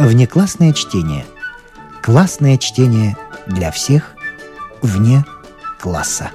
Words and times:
Внеклассное 0.00 0.72
чтение. 0.72 1.26
Классное 2.00 2.56
чтение 2.56 3.18
для 3.46 3.70
всех 3.70 4.16
вне 4.80 5.26
класса. 5.78 6.30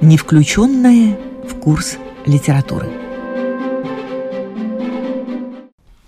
Не 0.00 0.16
включенное 0.16 1.18
в 1.42 1.58
курс 1.58 1.96
литературы. 2.24 2.88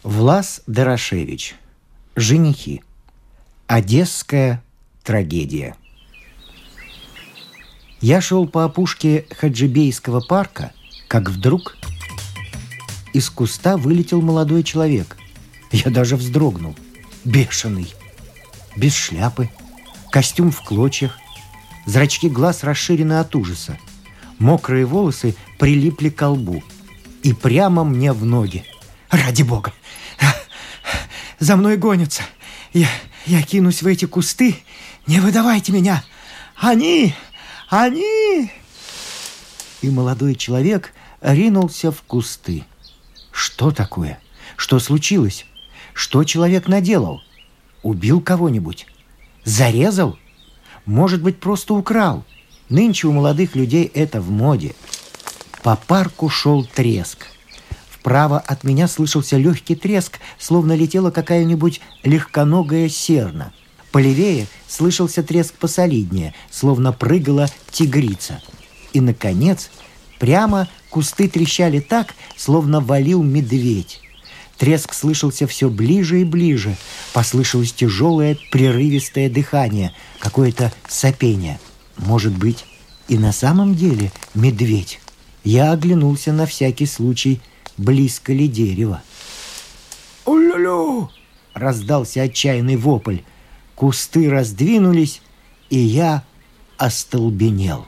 Влас 0.04 0.62
Дорошевич. 0.68 1.56
Женихи. 2.14 2.84
Одесская 3.66 4.62
трагедия. 5.02 5.74
Я 8.00 8.20
шел 8.20 8.46
по 8.46 8.64
опушке 8.64 9.26
Хаджибейского 9.36 10.20
парка, 10.20 10.70
как 11.08 11.30
вдруг 11.30 11.76
из 13.12 13.30
куста 13.30 13.76
вылетел 13.76 14.20
молодой 14.22 14.62
человек. 14.62 15.16
Я 15.72 15.90
даже 15.90 16.16
вздрогнул. 16.16 16.76
Бешеный. 17.24 17.92
Без 18.76 18.94
шляпы. 18.94 19.50
Костюм 20.10 20.50
в 20.50 20.62
клочьях. 20.62 21.18
Зрачки 21.86 22.28
глаз 22.28 22.62
расширены 22.62 23.14
от 23.14 23.34
ужаса. 23.34 23.78
Мокрые 24.38 24.86
волосы 24.86 25.34
прилипли 25.58 26.08
к 26.08 26.26
лбу. 26.26 26.62
И 27.22 27.32
прямо 27.32 27.84
мне 27.84 28.12
в 28.12 28.24
ноги. 28.24 28.64
Ради 29.10 29.42
бога! 29.42 29.72
За 31.38 31.56
мной 31.56 31.76
гонятся. 31.76 32.22
Я, 32.72 32.88
я 33.26 33.42
кинусь 33.42 33.82
в 33.82 33.86
эти 33.86 34.04
кусты. 34.04 34.56
Не 35.06 35.20
выдавайте 35.20 35.72
меня. 35.72 36.04
Они! 36.56 37.14
Они! 37.68 38.50
И 39.82 39.90
молодой 39.90 40.34
человек 40.34 40.92
ринулся 41.20 41.90
в 41.90 42.02
кусты. 42.02 42.64
Что 43.40 43.70
такое? 43.70 44.20
Что 44.56 44.78
случилось? 44.78 45.46
Что 45.94 46.24
человек 46.24 46.68
наделал? 46.68 47.22
Убил 47.82 48.20
кого-нибудь? 48.20 48.86
Зарезал? 49.46 50.18
Может 50.84 51.22
быть, 51.22 51.40
просто 51.40 51.72
украл? 51.72 52.22
Нынче 52.68 53.06
у 53.06 53.12
молодых 53.12 53.56
людей 53.56 53.90
это 53.94 54.20
в 54.20 54.30
моде. 54.30 54.74
По 55.62 55.76
парку 55.76 56.28
шел 56.28 56.66
треск. 56.66 57.28
Вправо 57.88 58.38
от 58.38 58.62
меня 58.62 58.86
слышался 58.86 59.38
легкий 59.38 59.74
треск, 59.74 60.18
словно 60.38 60.76
летела 60.76 61.10
какая-нибудь 61.10 61.80
легконогая 62.02 62.90
серна. 62.90 63.54
Полевее 63.90 64.48
слышался 64.68 65.22
треск 65.22 65.54
посолиднее, 65.54 66.34
словно 66.50 66.92
прыгала 66.92 67.48
тигрица. 67.70 68.42
И, 68.92 69.00
наконец, 69.00 69.70
прямо 70.18 70.68
Кусты 70.90 71.28
трещали 71.28 71.78
так, 71.78 72.14
словно 72.36 72.80
валил 72.80 73.22
медведь. 73.22 74.00
Треск 74.58 74.92
слышался 74.92 75.46
все 75.46 75.70
ближе 75.70 76.20
и 76.20 76.24
ближе. 76.24 76.76
Послышалось 77.14 77.72
тяжелое 77.72 78.36
прерывистое 78.50 79.30
дыхание, 79.30 79.94
какое-то 80.18 80.72
сопение. 80.86 81.58
Может 81.96 82.36
быть, 82.36 82.66
и 83.08 83.16
на 83.16 83.32
самом 83.32 83.74
деле 83.74 84.12
медведь. 84.34 85.00
Я 85.44 85.72
оглянулся 85.72 86.32
на 86.32 86.44
всякий 86.44 86.86
случай, 86.86 87.40
близко 87.78 88.32
ли 88.32 88.48
дерево. 88.48 89.02
«Улю-лю!»— 90.26 91.08
раздался 91.54 92.22
отчаянный 92.22 92.76
вопль. 92.76 93.20
Кусты 93.74 94.28
раздвинулись, 94.28 95.22
и 95.70 95.78
я 95.78 96.24
остолбенел. 96.76 97.86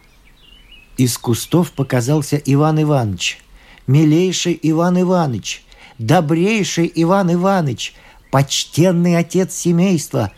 Из 1.02 1.18
кустов 1.18 1.72
показался 1.72 2.36
Иван 2.36 2.80
Иванович. 2.80 3.40
Милейший 3.88 4.56
Иван 4.62 5.00
Иванович, 5.00 5.64
добрейший 5.98 6.92
Иван 6.94 7.34
Иванович, 7.34 7.94
почтенный 8.30 9.16
отец 9.16 9.52
семейства. 9.52 10.30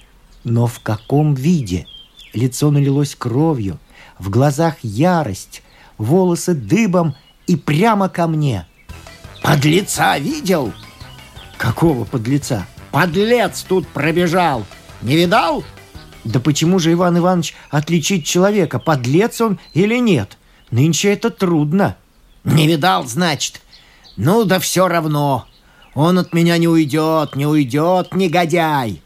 Но 0.43 0.67
в 0.67 0.81
каком 0.81 1.35
виде? 1.35 1.87
Лицо 2.33 2.71
налилось 2.71 3.15
кровью, 3.15 3.79
в 4.19 4.31
глазах 4.31 4.77
ярость, 4.81 5.63
волосы 5.99 6.55
дыбом 6.55 7.15
и 7.47 7.57
прямо 7.57 8.09
ко 8.09 8.27
мне. 8.27 8.67
«Подлеца 9.43 10.17
видел?» 10.17 10.73
«Какого 11.59 12.07
подлеца?» 12.07 12.67
«Подлец 12.91 13.67
тут 13.69 13.87
пробежал! 13.87 14.65
Не 15.03 15.15
видал?» 15.15 15.63
«Да 16.25 16.41
почему 16.41 16.79
же, 16.79 16.95
Иван 16.95 17.19
Иванович, 17.19 17.55
отличить 17.69 18.25
человека, 18.25 18.79
подлец 18.79 19.43
он 19.43 19.59
или 19.75 19.99
нет?» 19.99 20.39
Нынче 20.75 21.13
это 21.13 21.31
трудно. 21.31 21.97
Не 22.43 22.67
видал, 22.67 23.07
значит? 23.07 23.61
Ну 24.17 24.45
да 24.45 24.59
все 24.59 24.89
равно. 24.89 25.47
Он 25.95 26.19
от 26.19 26.33
меня 26.33 26.59
не 26.59 26.67
уйдет, 26.67 27.37
не 27.37 27.47
уйдет, 27.47 28.13
негодяй. 28.13 29.01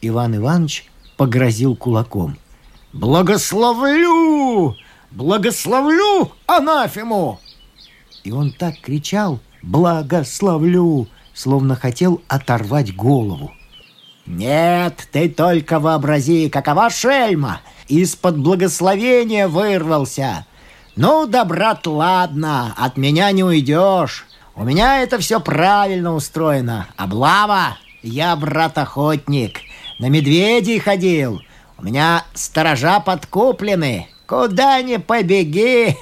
Иван 0.00 0.34
Иванович 0.34 0.90
погрозил 1.16 1.76
кулаком. 1.76 2.36
Благословлю! 2.92 4.74
Благословлю 5.12 6.32
анафему! 6.46 7.38
И 8.24 8.32
он 8.32 8.50
так 8.50 8.80
кричал 8.80 9.38
«Благословлю!», 9.62 11.06
словно 11.34 11.76
хотел 11.76 12.20
оторвать 12.26 12.96
голову. 12.96 13.52
«Нет, 14.26 15.06
ты 15.12 15.28
только 15.28 15.78
вообрази, 15.78 16.48
какова 16.48 16.90
шельма! 16.90 17.60
Из-под 17.86 18.38
благословения 18.38 19.46
вырвался! 19.46 20.44
«Ну 20.96 21.26
да, 21.26 21.44
брат, 21.44 21.86
ладно, 21.86 22.72
от 22.78 22.96
меня 22.96 23.30
не 23.30 23.44
уйдешь. 23.44 24.24
У 24.54 24.64
меня 24.64 25.02
это 25.02 25.18
все 25.18 25.40
правильно 25.40 26.14
устроено. 26.14 26.86
Облава, 26.96 27.76
я 28.02 28.34
брат-охотник. 28.34 29.60
На 29.98 30.08
медведей 30.08 30.78
ходил. 30.78 31.42
У 31.76 31.84
меня 31.84 32.24
сторожа 32.32 33.00
подкуплены. 33.00 34.08
Куда 34.26 34.80
ни 34.80 34.96
побеги, 34.96 35.98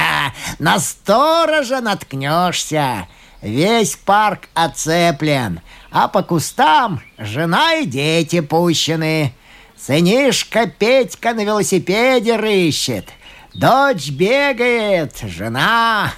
на 0.58 0.80
сторожа 0.80 1.80
наткнешься. 1.80 3.06
Весь 3.42 3.94
парк 3.94 4.48
оцеплен, 4.54 5.60
а 5.92 6.08
по 6.08 6.24
кустам 6.24 7.00
жена 7.16 7.74
и 7.76 7.86
дети 7.86 8.40
пущены. 8.40 9.34
Сынишка 9.76 10.66
Петька 10.66 11.32
на 11.32 11.44
велосипеде 11.44 12.34
рыщет— 12.34 13.06
Дочь 13.54 14.10
бегает, 14.10 15.18
жена. 15.24 16.14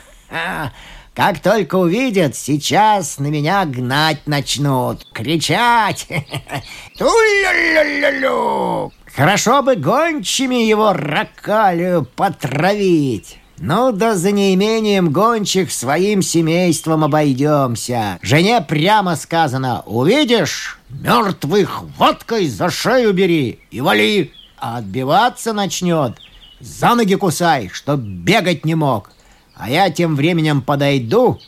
Как 1.14 1.40
только 1.40 1.74
увидят, 1.76 2.36
сейчас 2.36 3.18
на 3.18 3.26
меня 3.26 3.64
гнать 3.64 4.26
начнут, 4.26 5.04
кричать. 5.12 6.06
Ту-ля-ля-ля-лю. 6.98 8.92
Хорошо 9.14 9.62
бы 9.62 9.74
гончими 9.76 10.64
его 10.64 10.92
ракалию 10.92 12.04
потравить. 12.04 13.38
Ну 13.58 13.92
да 13.92 14.14
за 14.16 14.32
неимением 14.32 15.10
гончих 15.10 15.72
своим 15.72 16.22
семейством 16.22 17.04
обойдемся. 17.04 18.18
Жене 18.22 18.60
прямо 18.60 19.14
сказано, 19.16 19.82
увидишь, 19.86 20.78
мертвых 20.88 21.82
водкой 21.98 22.48
за 22.48 22.70
шею 22.70 23.12
бери 23.12 23.60
и 23.70 23.80
вали. 23.80 24.32
А 24.56 24.78
отбиваться 24.78 25.52
начнет– 25.52 26.18
за 26.60 26.94
ноги 26.94 27.14
кусай, 27.14 27.70
чтоб 27.72 28.00
бегать 28.00 28.64
не 28.64 28.74
мог. 28.74 29.10
А 29.54 29.70
я 29.70 29.90
тем 29.90 30.16
временем 30.16 30.62
подойду 30.62 31.38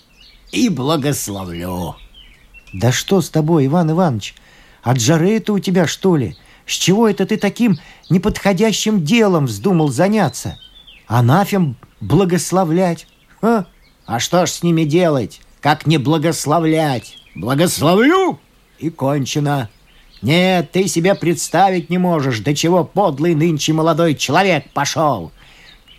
и 0.52 0.68
благословлю. 0.68 1.96
Да 2.72 2.92
что 2.92 3.20
с 3.20 3.30
тобой, 3.30 3.66
Иван 3.66 3.90
Иванович? 3.90 4.34
От 4.82 5.00
жары 5.00 5.36
это 5.36 5.52
у 5.52 5.58
тебя, 5.58 5.86
что 5.86 6.16
ли? 6.16 6.36
С 6.66 6.72
чего 6.72 7.08
это 7.08 7.26
ты 7.26 7.36
таким 7.36 7.78
неподходящим 8.10 9.04
делом 9.04 9.46
вздумал 9.46 9.88
заняться? 9.88 10.58
Анафем 11.06 11.76
благословлять? 12.00 13.06
А? 13.42 13.66
а 14.06 14.20
что 14.20 14.46
ж 14.46 14.50
с 14.50 14.62
ними 14.62 14.84
делать, 14.84 15.40
как 15.60 15.86
не 15.86 15.98
благословлять? 15.98 17.16
Благословлю 17.34 18.38
и 18.78 18.90
кончено. 18.90 19.68
Нет, 20.22 20.72
ты 20.72 20.88
себе 20.88 21.14
представить 21.14 21.90
не 21.90 21.98
можешь, 21.98 22.40
до 22.40 22.54
чего 22.54 22.84
подлый 22.84 23.34
нынче 23.34 23.72
молодой 23.72 24.14
человек 24.14 24.70
пошел. 24.72 25.30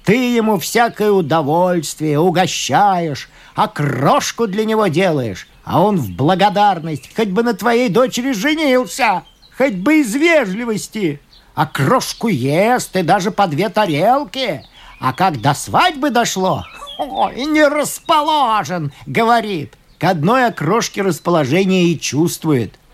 Ты 0.03 0.35
ему 0.35 0.57
всякое 0.57 1.11
удовольствие 1.11 2.19
угощаешь, 2.19 3.29
а 3.55 3.67
крошку 3.67 4.47
для 4.47 4.65
него 4.65 4.87
делаешь, 4.87 5.47
а 5.63 5.81
он 5.81 5.97
в 5.97 6.11
благодарность 6.11 7.13
хоть 7.15 7.27
бы 7.29 7.43
на 7.43 7.53
твоей 7.53 7.89
дочери 7.89 8.31
женился, 8.31 9.23
хоть 9.55 9.73
бы 9.73 9.99
из 9.99 10.15
вежливости. 10.15 11.19
А 11.53 11.65
крошку 11.65 12.27
ест 12.27 12.95
и 12.95 13.01
даже 13.01 13.31
по 13.31 13.47
две 13.47 13.69
тарелки. 13.69 14.63
А 14.99 15.13
как 15.13 15.41
до 15.41 15.53
свадьбы 15.53 16.09
дошло, 16.09 16.63
ой, 16.97 17.45
не 17.45 17.67
расположен, 17.67 18.91
говорит. 19.05 19.73
К 19.99 20.05
одной 20.05 20.45
окрошке 20.45 21.01
расположение 21.01 21.85
и 21.85 21.99
чувствует– 21.99 22.75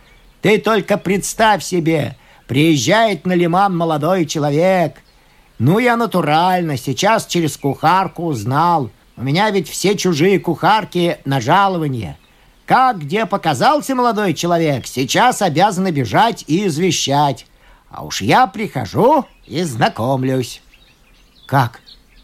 ты 0.44 0.58
только 0.58 0.98
представь 0.98 1.64
себе, 1.64 2.18
приезжает 2.48 3.26
на 3.26 3.32
лиман 3.32 3.76
молодой 3.78 4.26
человек. 4.26 5.02
Ну, 5.58 5.80
я 5.80 5.96
натурально, 5.96 6.76
сейчас 6.76 7.26
через 7.26 7.56
кухарку 7.56 8.26
узнал. 8.26 8.92
У 9.16 9.24
меня 9.24 9.50
ведь 9.52 9.70
все 9.70 9.96
чужие 9.96 10.42
кухарки 10.42 11.18
на 11.24 11.40
жалование. 11.40 12.18
Как 12.66 13.00
где 13.00 13.26
показался 13.26 13.96
молодой 13.96 14.34
человек, 14.34 14.86
сейчас 14.86 15.42
обязаны 15.42 15.92
бежать 15.92 16.44
и 16.48 16.68
извещать. 16.68 17.46
А 17.90 18.04
уж 18.04 18.22
я 18.22 18.46
прихожу 18.46 19.26
и 19.46 19.64
знакомлюсь. 19.64 20.62
Как? 21.46 21.80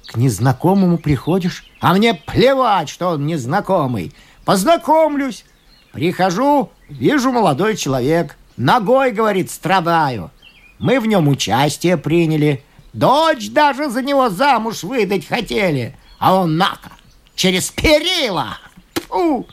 К 0.08 0.18
незнакомому 0.18 0.98
приходишь? 0.98 1.64
А 1.80 1.94
мне 1.94 2.16
плевать, 2.16 2.90
что 2.90 3.12
он 3.12 3.26
незнакомый. 3.26 4.14
Познакомлюсь. 4.44 5.46
Прихожу, 5.94 6.70
вижу 6.90 7.32
молодой 7.32 7.76
человек. 7.76 8.38
Ногой, 8.58 9.12
говорит, 9.12 9.50
страдаю. 9.50 10.32
Мы 10.80 11.00
в 11.00 11.08
нем 11.08 11.28
участие 11.28 11.98
приняли. 11.98 12.64
Дочь 12.94 13.50
даже 13.50 13.90
за 13.90 14.02
него 14.02 14.30
замуж 14.30 14.84
выдать 14.84 15.28
хотели. 15.28 15.96
А 16.18 16.36
он 16.36 16.58
нака, 16.58 16.92
через 17.36 17.70
перила. 17.70 18.58
Фу! 19.08 19.48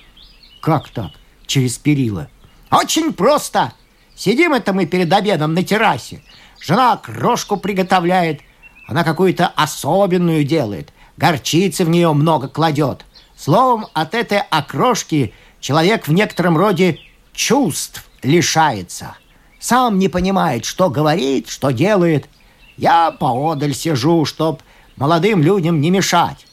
Как 0.60 0.88
так? 0.88 1.12
Через 1.46 1.78
перила? 1.78 2.28
Очень 2.70 3.12
просто. 3.12 3.72
Сидим 4.16 4.52
это 4.52 4.72
мы 4.72 4.86
перед 4.86 5.12
обедом 5.12 5.54
на 5.54 5.62
террасе. 5.62 6.22
Жена 6.60 6.96
крошку 6.96 7.56
приготовляет. 7.56 8.40
Она 8.88 9.04
какую-то 9.04 9.46
особенную 9.46 10.44
делает. 10.44 10.92
Горчицы 11.16 11.84
в 11.84 11.90
нее 11.90 12.12
много 12.12 12.48
кладет. 12.48 13.04
Словом, 13.36 13.86
от 13.92 14.14
этой 14.14 14.38
окрошки 14.38 15.34
человек 15.60 16.08
в 16.08 16.12
некотором 16.12 16.56
роде 16.56 16.98
чувств 17.36 18.04
лишается. 18.22 19.16
Сам 19.60 19.98
не 19.98 20.08
понимает, 20.08 20.64
что 20.64 20.90
говорит, 20.90 21.48
что 21.48 21.70
делает. 21.70 22.28
Я 22.76 23.12
поодаль 23.12 23.74
сижу, 23.74 24.24
чтоб 24.24 24.62
молодым 24.96 25.42
людям 25.42 25.80
не 25.80 25.90
мешать. 25.90 26.46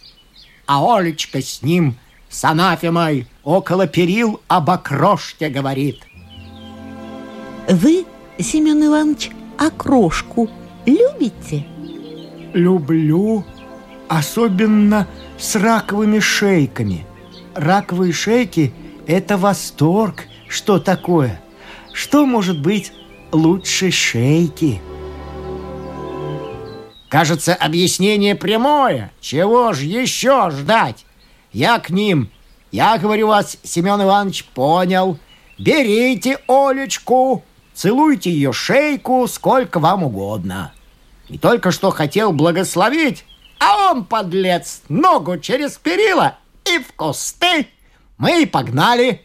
А 0.68 0.95
Олечка 0.97 1.41
с 1.41 1.62
ним, 1.62 1.97
с 2.30 2.44
анафемой, 2.44 3.27
около 3.44 3.88
перил 3.88 4.41
об 4.47 4.69
окрошке 4.69 5.50
говорит. 5.50 6.06
Вы, 7.68 8.06
Семен 8.39 8.86
Иванович, 8.86 9.31
окрошку 9.57 10.50
любите? 10.86 11.65
Люблю, 12.53 13.44
особенно 14.07 15.07
с 15.39 15.56
раковыми 15.56 16.19
шейками. 16.19 17.06
Раковые 17.56 18.13
шейки– 18.13 18.74
это 19.07 19.38
восторг. 19.38 20.27
Что 20.53 20.77
такое? 20.77 21.41
Что 21.94 22.27
может 22.27 22.59
быть 22.59 22.94
лучше 23.31 23.89
шейки? 23.89 24.79
Кажется, 27.09 27.55
объяснение 27.55 28.35
прямое. 28.35 29.11
Чего 29.19 29.73
ж 29.73 29.79
еще 29.79 30.51
ждать? 30.51 31.07
Я 31.53 31.79
к 31.79 31.89
ним. 31.89 32.29
Я, 32.71 33.00
говорю 33.00 33.29
вас, 33.29 33.57
Семен 33.63 34.00
Иванович, 34.03 34.45
понял. 34.45 35.17
Берите 35.57 36.38
Олечку, 36.47 37.44
целуйте 37.73 38.29
ее 38.29 38.53
шейку 38.53 39.27
сколько 39.27 39.79
вам 39.79 40.03
угодно. 40.03 40.71
И 41.29 41.39
только 41.39 41.71
что 41.71 41.89
хотел 41.89 42.31
благословить, 42.31 43.25
а 43.57 43.91
он, 43.91 44.05
подлец, 44.05 44.83
ногу 44.88 45.39
через 45.39 45.79
перила 45.79 46.38
и 46.65 46.77
в 46.77 46.94
кусты. 46.94 47.69
Мы 48.19 48.44
и 48.44 48.45
погнали. 48.45 49.23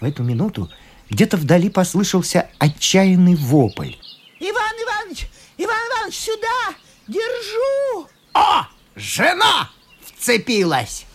В 0.00 0.04
эту 0.04 0.22
минуту 0.22 0.70
где-то 1.08 1.36
вдали 1.36 1.70
послышался 1.70 2.48
отчаянный 2.58 3.34
вопль. 3.34 3.94
Иван 4.40 4.74
Иванович, 4.84 5.28
Иван 5.56 5.76
Иванович, 5.88 6.18
сюда! 6.18 6.74
Держу! 7.08 8.08
О, 8.34 8.66
жена 8.94 9.70
вцепилась! 10.04 11.06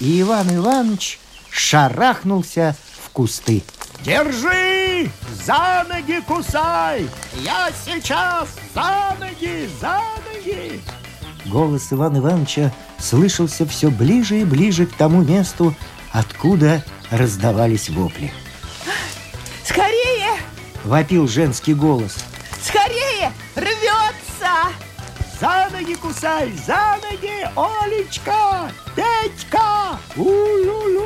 И 0.00 0.20
Иван 0.22 0.54
Иванович 0.56 1.18
шарахнулся 1.50 2.76
в 3.04 3.10
кусты. 3.10 3.62
Держи! 4.04 5.10
За 5.44 5.86
ноги 5.88 6.20
кусай! 6.26 7.08
Я 7.42 7.70
сейчас 7.84 8.48
за 8.74 9.16
ноги, 9.20 9.68
за 9.80 10.00
ноги! 10.26 10.80
Голос 11.46 11.92
Ивана 11.92 12.18
Ивановича 12.18 12.72
слышался 12.98 13.66
все 13.66 13.90
ближе 13.90 14.40
и 14.40 14.44
ближе 14.44 14.86
к 14.86 14.94
тому 14.94 15.22
месту, 15.22 15.74
откуда 16.12 16.84
раздавались 17.10 17.88
вопли. 17.88 18.32
Скорее! 19.64 20.36
Вопил 20.84 21.28
женский 21.28 21.74
голос. 21.74 22.16
Скорее! 22.62 23.32
Рвется! 23.54 24.72
За 25.40 25.68
ноги 25.70 25.94
кусай, 25.94 26.50
за 26.66 26.96
ноги, 27.02 27.46
Олечка, 27.56 28.70
Петька! 28.94 29.98
Улю-лю, 30.16 31.02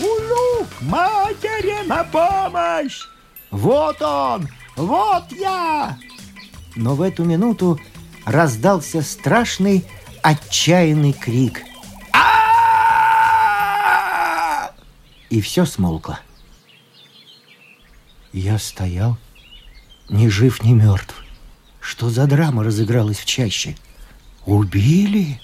улю, 0.00 0.66
к 0.66 0.82
матери 0.82 1.84
на 1.86 2.04
помощь! 2.04 3.00
Вот 3.50 4.00
он, 4.00 4.48
вот 4.76 5.24
я! 5.32 5.98
Но 6.76 6.94
в 6.94 7.02
эту 7.02 7.24
минуту 7.24 7.80
раздался 8.24 9.02
страшный 9.02 9.84
отчаянный 10.22 11.12
крик. 11.12 11.62
И 15.30 15.40
все 15.40 15.64
смолкло. 15.64 16.18
Я 18.32 18.58
стоял, 18.58 19.16
ни 20.08 20.28
жив, 20.28 20.62
ни 20.64 20.72
мертв. 20.72 21.14
Что 21.80 22.10
за 22.10 22.26
драма 22.26 22.64
разыгралась 22.64 23.18
в 23.18 23.24
чаще? 23.24 23.76
Убили? 24.44 25.40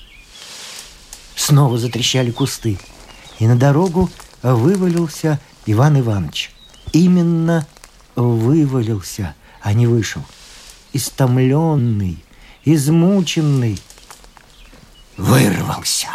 Снова 1.37 1.79
затрещали 1.79 2.33
кусты, 2.33 2.79
и 3.39 3.47
на 3.47 3.57
дорогу 3.57 4.11
вывалился 4.43 5.41
Иван 5.67 6.01
Иванович. 6.01 6.51
Именно 6.93 7.67
вывалился, 8.17 9.35
а 9.61 9.73
не 9.73 9.87
вышел. 9.87 10.23
Истомленный, 10.93 12.19
измученный. 12.65 13.81
Вырвался. 15.17 16.09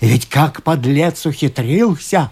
Ведь 0.00 0.28
как 0.28 0.62
подлец 0.62 1.26
ухитрился. 1.26 2.30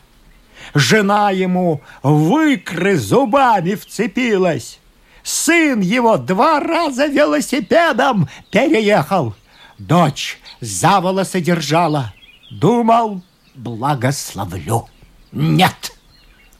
Жена 0.74 1.30
ему 1.30 1.80
в 2.02 2.38
икры 2.38 2.96
зубами 2.96 3.74
вцепилась. 3.74 4.78
Сын 5.22 5.80
его 5.80 6.16
два 6.16 6.60
раза 6.60 7.06
велосипедом 7.06 8.28
переехал. 8.50 9.34
Дочь 9.78 10.38
за 10.60 11.00
волосы 11.00 11.40
держала. 11.40 12.12
Думал, 12.50 13.22
благословлю. 13.54 14.88
Нет. 15.32 15.92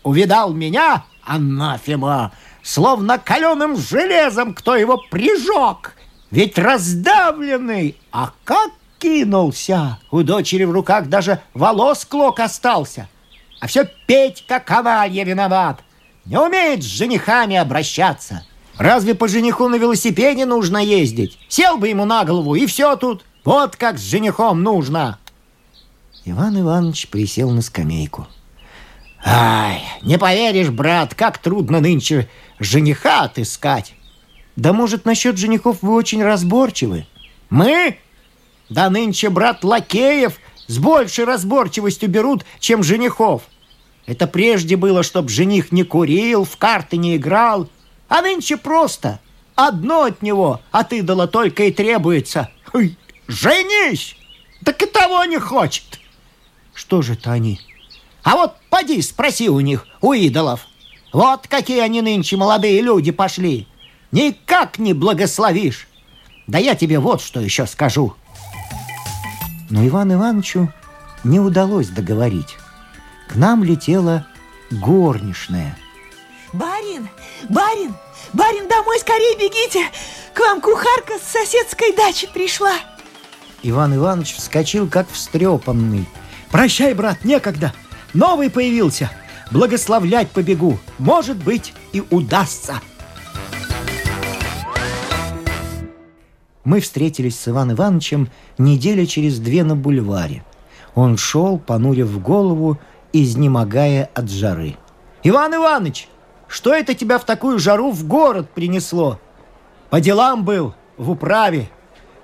Увидал 0.02 0.52
меня, 0.52 1.04
анафема, 1.24 2.32
словно 2.62 3.18
каленым 3.18 3.76
железом 3.76 4.54
кто 4.54 4.76
его 4.76 4.98
прижег. 5.10 5.96
Ведь 6.30 6.58
раздавленный, 6.58 7.96
а 8.10 8.32
как 8.44 8.70
кинулся. 8.98 9.98
У 10.10 10.22
дочери 10.22 10.64
в 10.64 10.72
руках 10.72 11.08
даже 11.08 11.40
волос 11.54 12.04
клок 12.04 12.40
остался. 12.40 13.08
А 13.62 13.68
все 13.68 13.88
Петька 14.08 14.58
Ковалья 14.58 15.24
виноват. 15.24 15.84
Не 16.24 16.36
умеет 16.36 16.82
с 16.82 16.86
женихами 16.86 17.54
обращаться. 17.54 18.44
Разве 18.76 19.14
по 19.14 19.28
жениху 19.28 19.68
на 19.68 19.76
велосипеде 19.76 20.46
нужно 20.46 20.78
ездить? 20.78 21.38
Сел 21.46 21.78
бы 21.78 21.86
ему 21.86 22.04
на 22.04 22.24
голову, 22.24 22.56
и 22.56 22.66
все 22.66 22.96
тут. 22.96 23.24
Вот 23.44 23.76
как 23.76 23.98
с 23.98 24.02
женихом 24.02 24.64
нужно. 24.64 25.20
Иван 26.24 26.60
Иванович 26.60 27.06
присел 27.06 27.50
на 27.50 27.62
скамейку. 27.62 28.26
Ай, 29.24 29.80
не 30.02 30.18
поверишь, 30.18 30.70
брат, 30.70 31.14
как 31.14 31.38
трудно 31.38 31.78
нынче 31.78 32.28
жениха 32.58 33.22
отыскать. 33.22 33.94
Да 34.56 34.72
может, 34.72 35.04
насчет 35.04 35.38
женихов 35.38 35.82
вы 35.82 35.94
очень 35.94 36.24
разборчивы? 36.24 37.06
Мы? 37.48 37.98
Да 38.68 38.90
нынче, 38.90 39.30
брат, 39.30 39.62
лакеев 39.62 40.40
с 40.66 40.78
большей 40.78 41.26
разборчивостью 41.26 42.08
берут, 42.08 42.44
чем 42.58 42.82
женихов. 42.82 43.42
Это 44.06 44.26
прежде 44.26 44.76
было, 44.76 45.02
чтоб 45.02 45.28
жених 45.28 45.72
не 45.72 45.84
курил, 45.84 46.44
в 46.44 46.56
карты 46.56 46.96
не 46.96 47.16
играл, 47.16 47.68
а 48.08 48.20
нынче 48.20 48.56
просто. 48.56 49.20
Одно 49.54 50.04
от 50.04 50.22
него 50.22 50.60
от 50.70 50.92
идола 50.92 51.28
только 51.28 51.64
и 51.64 51.72
требуется. 51.72 52.50
Ой, 52.72 52.96
женись! 53.28 54.16
Так 54.64 54.82
и 54.82 54.86
того 54.86 55.24
не 55.24 55.38
хочет. 55.38 56.00
Что 56.74 57.02
же 57.02 57.14
это 57.14 57.32
они? 57.32 57.60
А 58.22 58.36
вот 58.36 58.54
поди 58.70 59.02
спроси 59.02 59.48
у 59.48 59.60
них, 59.60 59.86
у 60.00 60.12
идолов. 60.12 60.66
Вот 61.12 61.46
какие 61.48 61.80
они 61.80 62.00
нынче 62.00 62.36
молодые 62.36 62.80
люди 62.80 63.10
пошли. 63.10 63.66
Никак 64.10 64.78
не 64.78 64.94
благословишь. 64.94 65.88
Да 66.46 66.58
я 66.58 66.74
тебе 66.74 66.98
вот 66.98 67.20
что 67.20 67.40
еще 67.40 67.66
скажу. 67.66 68.14
Но 69.70 69.86
Иван 69.86 70.12
Ивановичу 70.12 70.72
не 71.24 71.40
удалось 71.40 71.88
договорить. 71.88 72.56
К 73.32 73.36
нам 73.36 73.64
летела 73.64 74.26
горничная. 74.70 75.74
Барин, 76.52 77.08
барин, 77.48 77.94
барин, 78.34 78.68
домой 78.68 78.98
скорее 79.00 79.38
бегите! 79.38 79.86
К 80.34 80.40
вам 80.40 80.60
кухарка 80.60 81.14
с 81.18 81.32
соседской 81.32 81.96
дачи 81.96 82.28
пришла. 82.30 82.74
Иван 83.62 83.96
Иванович 83.96 84.34
вскочил, 84.34 84.86
как 84.86 85.08
встрепанный. 85.10 86.04
«Прощай, 86.50 86.92
брат, 86.92 87.24
некогда! 87.24 87.72
Новый 88.12 88.50
появился! 88.50 89.10
Благословлять 89.50 90.28
побегу! 90.30 90.78
Может 90.98 91.42
быть, 91.42 91.72
и 91.94 92.02
удастся!» 92.10 92.82
Мы 96.64 96.80
встретились 96.80 97.40
с 97.40 97.48
Иван 97.48 97.72
Ивановичем 97.72 98.28
недели 98.58 99.06
через 99.06 99.38
две 99.38 99.64
на 99.64 99.74
бульваре. 99.74 100.44
Он 100.94 101.16
шел, 101.16 101.58
понурив 101.58 102.20
голову, 102.20 102.78
изнемогая 103.12 104.10
от 104.14 104.30
жары. 104.30 104.76
«Иван 105.22 105.54
Иванович, 105.54 106.08
что 106.48 106.74
это 106.74 106.94
тебя 106.94 107.18
в 107.18 107.24
такую 107.24 107.58
жару 107.58 107.90
в 107.90 108.06
город 108.06 108.50
принесло?» 108.50 109.20
«По 109.90 110.00
делам 110.00 110.44
был, 110.44 110.74
в 110.96 111.10
управе, 111.10 111.68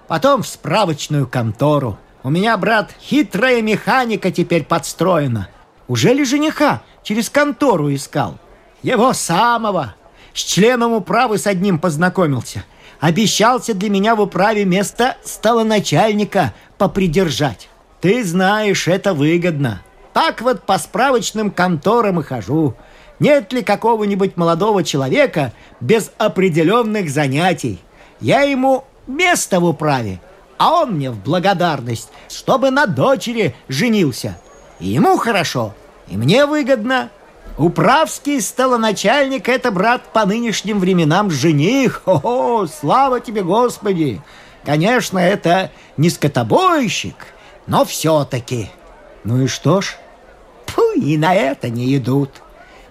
потом 0.07 0.43
в 0.43 0.49
справочную 0.49 1.27
контору. 1.27 1.99
У 2.23 2.31
меня, 2.31 2.57
брат, 2.57 2.91
хитрая 3.01 3.63
механика 3.63 4.31
теперь 4.31 4.65
подстроена. 4.65 5.49
Уже 5.87 6.13
ли 6.13 6.25
жениха 6.25 6.83
через 7.03 7.31
контору 7.31 7.95
искал? 7.95 8.39
Его 8.83 9.13
самого. 9.13 9.95
С 10.35 10.41
членом 10.41 10.93
управы 10.93 11.39
с 11.39 11.47
одним 11.47 11.79
познакомился– 11.79 12.65
обещался 13.01 13.75
для 13.75 13.91
меня 13.91 14.15
в 14.15 14.21
управе 14.21 14.65
место 14.65 15.17
стало 15.25 15.65
начальника 15.65 16.55
попридержать. 16.77 17.69
Ты 18.01 18.25
знаешь, 18.25 18.89
это 18.89 19.15
выгодно. 19.15 19.83
Так 20.19 20.41
вот 20.41 20.63
по 20.63 20.79
справочным 20.79 21.53
конторам 21.53 22.19
и 22.19 22.25
хожу. 22.25 22.75
Нет 23.21 23.53
ли 23.53 23.63
какого-нибудь 23.63 24.37
молодого 24.37 24.83
человека 24.83 25.53
без 25.81 26.11
определенных 26.19 27.09
занятий? 27.09 27.79
Я 28.19 28.41
ему 28.41 28.85
место 29.07 29.61
в 29.61 29.65
управе, 29.65 30.21
а 30.57 30.73
он 30.73 30.95
мне 30.95 31.13
в 31.13 31.23
благодарность, 31.23 32.09
чтобы 32.29 32.73
на 32.73 32.87
дочери 32.87 33.55
женился. 33.69 34.37
И 34.81 34.89
ему 34.89 35.19
хорошо, 35.19 35.73
и 36.09 36.17
мне 36.17 36.47
выгодно. 36.47 37.11
Управский 37.57 38.41
столоначальник— 38.41 39.49
это, 39.49 39.71
брат, 39.71 40.03
по 40.13 40.27
нынешним 40.27 40.81
временам 40.81 41.31
жених. 41.31 42.03
О, 42.07 42.67
слава 42.67 43.21
тебе, 43.21 43.45
Господи! 43.45 44.21
Конечно, 44.65 45.21
это 45.21 45.71
не 45.97 46.11
скотобойщик, 46.11 47.15
но 47.69 47.85
все-таки. 47.85 48.69
Ну 49.23 49.43
и 49.43 49.47
что 49.47 49.81
ж? 49.81 49.97
И 50.99 51.17
на 51.17 51.35
это 51.35 51.69
не 51.69 51.97
идут. 51.97 52.31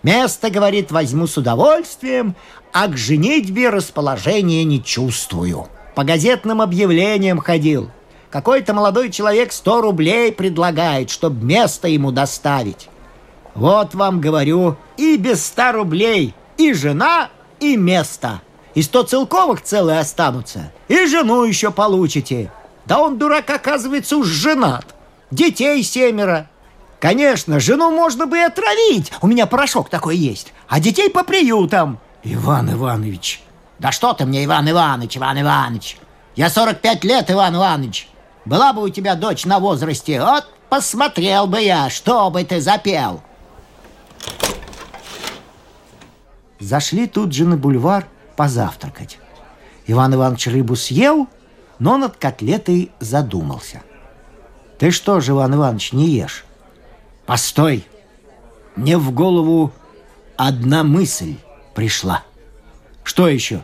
Место, 0.04 0.50
говорит, 0.50 0.92
возьму 0.92 1.28
с 1.28 1.38
удовольствием, 1.38 2.36
а 2.72 2.88
к 2.88 2.98
женитьбе 2.98 3.70
расположения 3.70 4.64
не 4.64 4.84
чувствую. 4.84 5.68
По 5.96 6.04
газетным 6.04 6.62
объявлениям 6.62 7.40
ходил. 7.40 7.90
Какой-то 8.30 8.74
молодой 8.74 9.10
человек 9.10 9.52
сто 9.52 9.82
рублей 9.82 10.32
предлагает, 10.32 11.10
чтобы 11.10 11.44
место 11.44 11.88
ему 11.88 12.12
доставить. 12.12 12.90
Вот 13.56 13.96
вам 13.96 14.22
говорю, 14.22 14.76
и 14.98 15.18
без 15.18 15.44
ста 15.44 15.72
рублей, 15.72 16.36
и 16.58 16.74
жена, 16.74 17.30
и 17.60 17.76
место. 17.76 18.42
И 18.76 18.84
сто 18.84 19.02
целковых 19.04 19.64
целые 19.64 20.00
останутся, 20.00 20.72
и 20.88 21.08
жену 21.08 21.44
еще 21.44 21.72
получите. 21.72 22.52
Да 22.86 23.00
он, 23.00 23.18
дурак, 23.18 23.50
оказывается, 23.50 24.18
уж 24.18 24.28
женат. 24.28 24.96
Детей 25.32 25.82
семеро. 25.82 26.48
Конечно, 27.00 27.60
жену 27.60 27.92
можно 27.92 28.25
бы 28.25 28.38
и 28.38 28.42
отравить. 28.42 29.12
У 29.22 29.27
меня 29.27 29.46
порошок 29.46 29.89
такой 29.89 30.18
есть. 30.18 30.54
А 30.68 30.80
детей 30.80 31.10
по 31.10 31.24
приютам. 31.24 32.00
Иван 32.24 32.72
Иванович. 32.74 33.42
Да 33.80 33.92
что 33.92 34.13
ты 34.13 34.25
мне, 34.25 34.44
Иван 34.44 34.70
Иванович, 34.70 35.18
Иван 35.18 35.42
Иванович. 35.42 35.98
Я 36.36 36.50
45 36.50 37.04
лет, 37.04 37.30
Иван 37.30 37.56
Иванович. 37.56 38.10
Была 38.46 38.74
бы 38.74 38.82
у 38.82 38.89
тебя 38.89 39.16
дочь 39.16 39.46
на 39.46 39.60
возрасте, 39.60 40.20
вот 40.22 40.46
посмотрел 40.70 41.48
бы 41.48 41.62
я, 41.62 41.89
что 41.89 42.30
бы 42.32 42.44
ты 42.44 42.60
запел. 42.60 43.22
Зашли 46.60 47.08
тут 47.08 47.34
же 47.34 47.46
на 47.46 47.58
бульвар 47.58 48.08
позавтракать. 48.36 49.20
Иван 49.86 50.16
Иванович 50.16 50.48
рыбу 50.48 50.75
съел, 50.75 51.27
но 51.77 51.98
над 51.98 52.18
котлетой 52.18 52.92
задумался. 53.00 53.84
«Ты 54.80 54.92
что 54.92 55.20
же, 55.22 55.34
Иван 55.34 55.56
Иванович, 55.56 55.94
не 55.94 56.10
ешь?» 56.10 56.47
«Постой! 57.27 57.86
Мне 58.77 58.98
в 58.98 59.12
голову 59.12 59.74
одна 60.38 60.84
мысль 60.84 61.36
пришла». 61.75 62.24
«Что 63.03 63.27
еще?» 63.27 63.62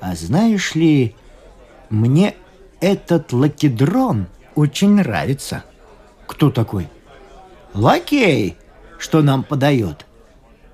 «А 0.00 0.14
знаешь 0.14 0.74
ли, 0.74 1.16
мне 1.88 2.34
этот 2.80 3.32
лакедрон 3.32 4.26
очень 4.54 4.90
нравится». 4.90 5.64
«Кто 6.26 6.50
такой?» 6.50 6.88
«Лакей, 7.72 8.56
что 8.98 9.22
нам 9.22 9.44
подает. 9.44 10.06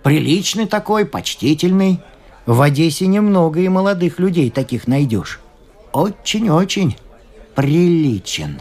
Приличный 0.03 0.67
такой, 0.67 1.07
почтительный. 1.07 2.01
В 2.45 2.61
Одессе 2.61 3.07
немного 3.07 3.61
и 3.61 3.69
молодых 3.69 4.19
людей 4.19 4.51
таких 4.51 4.89
найдешь. 4.89 5.41
Очень-очень 5.93 6.97
приличен. 7.55 8.61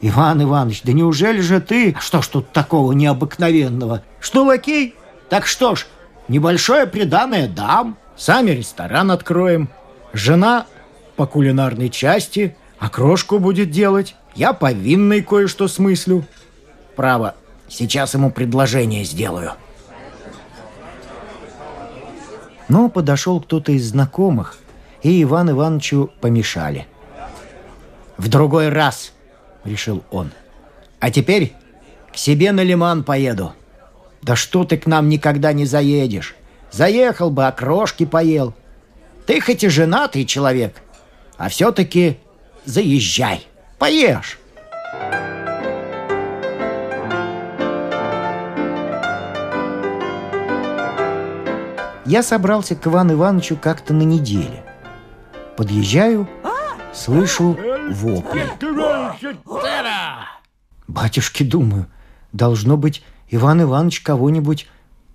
Иван 0.00 0.42
Иванович, 0.42 0.82
да 0.84 0.92
неужели 0.92 1.40
же 1.40 1.60
ты... 1.60 1.92
А 1.96 2.00
что 2.00 2.22
ж 2.22 2.28
тут 2.28 2.52
такого 2.52 2.92
необыкновенного? 2.92 4.02
Что, 4.20 4.44
лакей? 4.44 4.94
Так 5.28 5.46
что 5.46 5.74
ж, 5.74 5.86
небольшое 6.28 6.86
приданное 6.86 7.48
дам. 7.48 7.98
Сами 8.16 8.52
ресторан 8.52 9.10
откроем. 9.10 9.68
Жена 10.12 10.66
по 11.16 11.26
кулинарной 11.26 11.90
части 11.90 12.56
окрошку 12.78 13.38
будет 13.38 13.70
делать. 13.70 14.14
Я 14.34 14.52
по 14.52 14.72
винной 14.72 15.22
кое-что 15.22 15.66
смыслю. 15.66 16.24
Право, 16.94 17.34
сейчас 17.68 18.14
ему 18.14 18.30
предложение 18.30 19.04
сделаю. 19.04 19.52
Но 22.68 22.88
подошел 22.88 23.40
кто-то 23.40 23.72
из 23.72 23.90
знакомых, 23.90 24.58
и 25.02 25.22
Иван 25.22 25.50
Ивановичу 25.50 26.10
помешали. 26.20 26.86
«В 28.16 28.28
другой 28.28 28.68
раз»,— 28.68 29.12
решил 29.64 30.04
он. 30.10 30.30
«А 31.00 31.10
теперь 31.10 31.52
к 32.12 32.16
себе 32.16 32.52
на 32.52 32.62
лиман 32.62 33.04
поеду». 33.04 33.52
«Да 34.20 34.34
что 34.34 34.64
ты 34.64 34.76
к 34.76 34.86
нам 34.86 35.08
никогда 35.08 35.52
не 35.52 35.64
заедешь? 35.64 36.34
Заехал 36.72 37.30
бы, 37.30 37.46
окрошки 37.46 38.04
поел. 38.04 38.52
Ты 39.26 39.40
хоть 39.40 39.62
и 39.62 39.68
женатый 39.68 40.24
человек, 40.24 40.82
а 41.36 41.48
все-таки 41.48 42.18
заезжай, 42.64 43.46
поешь». 43.78 44.38
Я 52.04 52.22
собрался 52.22 52.74
к 52.74 52.86
Ивану 52.86 53.12
Ивановичу 53.12 53.56
как-то 53.56 53.92
на 53.92 54.02
неделе. 54.02 54.64
Подъезжаю, 55.56 56.26
слышу 56.94 57.56
вопли. 57.90 58.46
Батюшки, 60.86 61.42
думаю, 61.42 61.86
должно 62.32 62.76
быть, 62.76 63.02
Иван 63.30 63.62
Иванович 63.62 64.00
кого-нибудь 64.00 64.68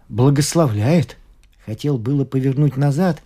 благословляет. 0.09 1.17
Хотел 1.65 1.97
было 1.97 2.25
повернуть 2.25 2.77
назад, 2.77 3.21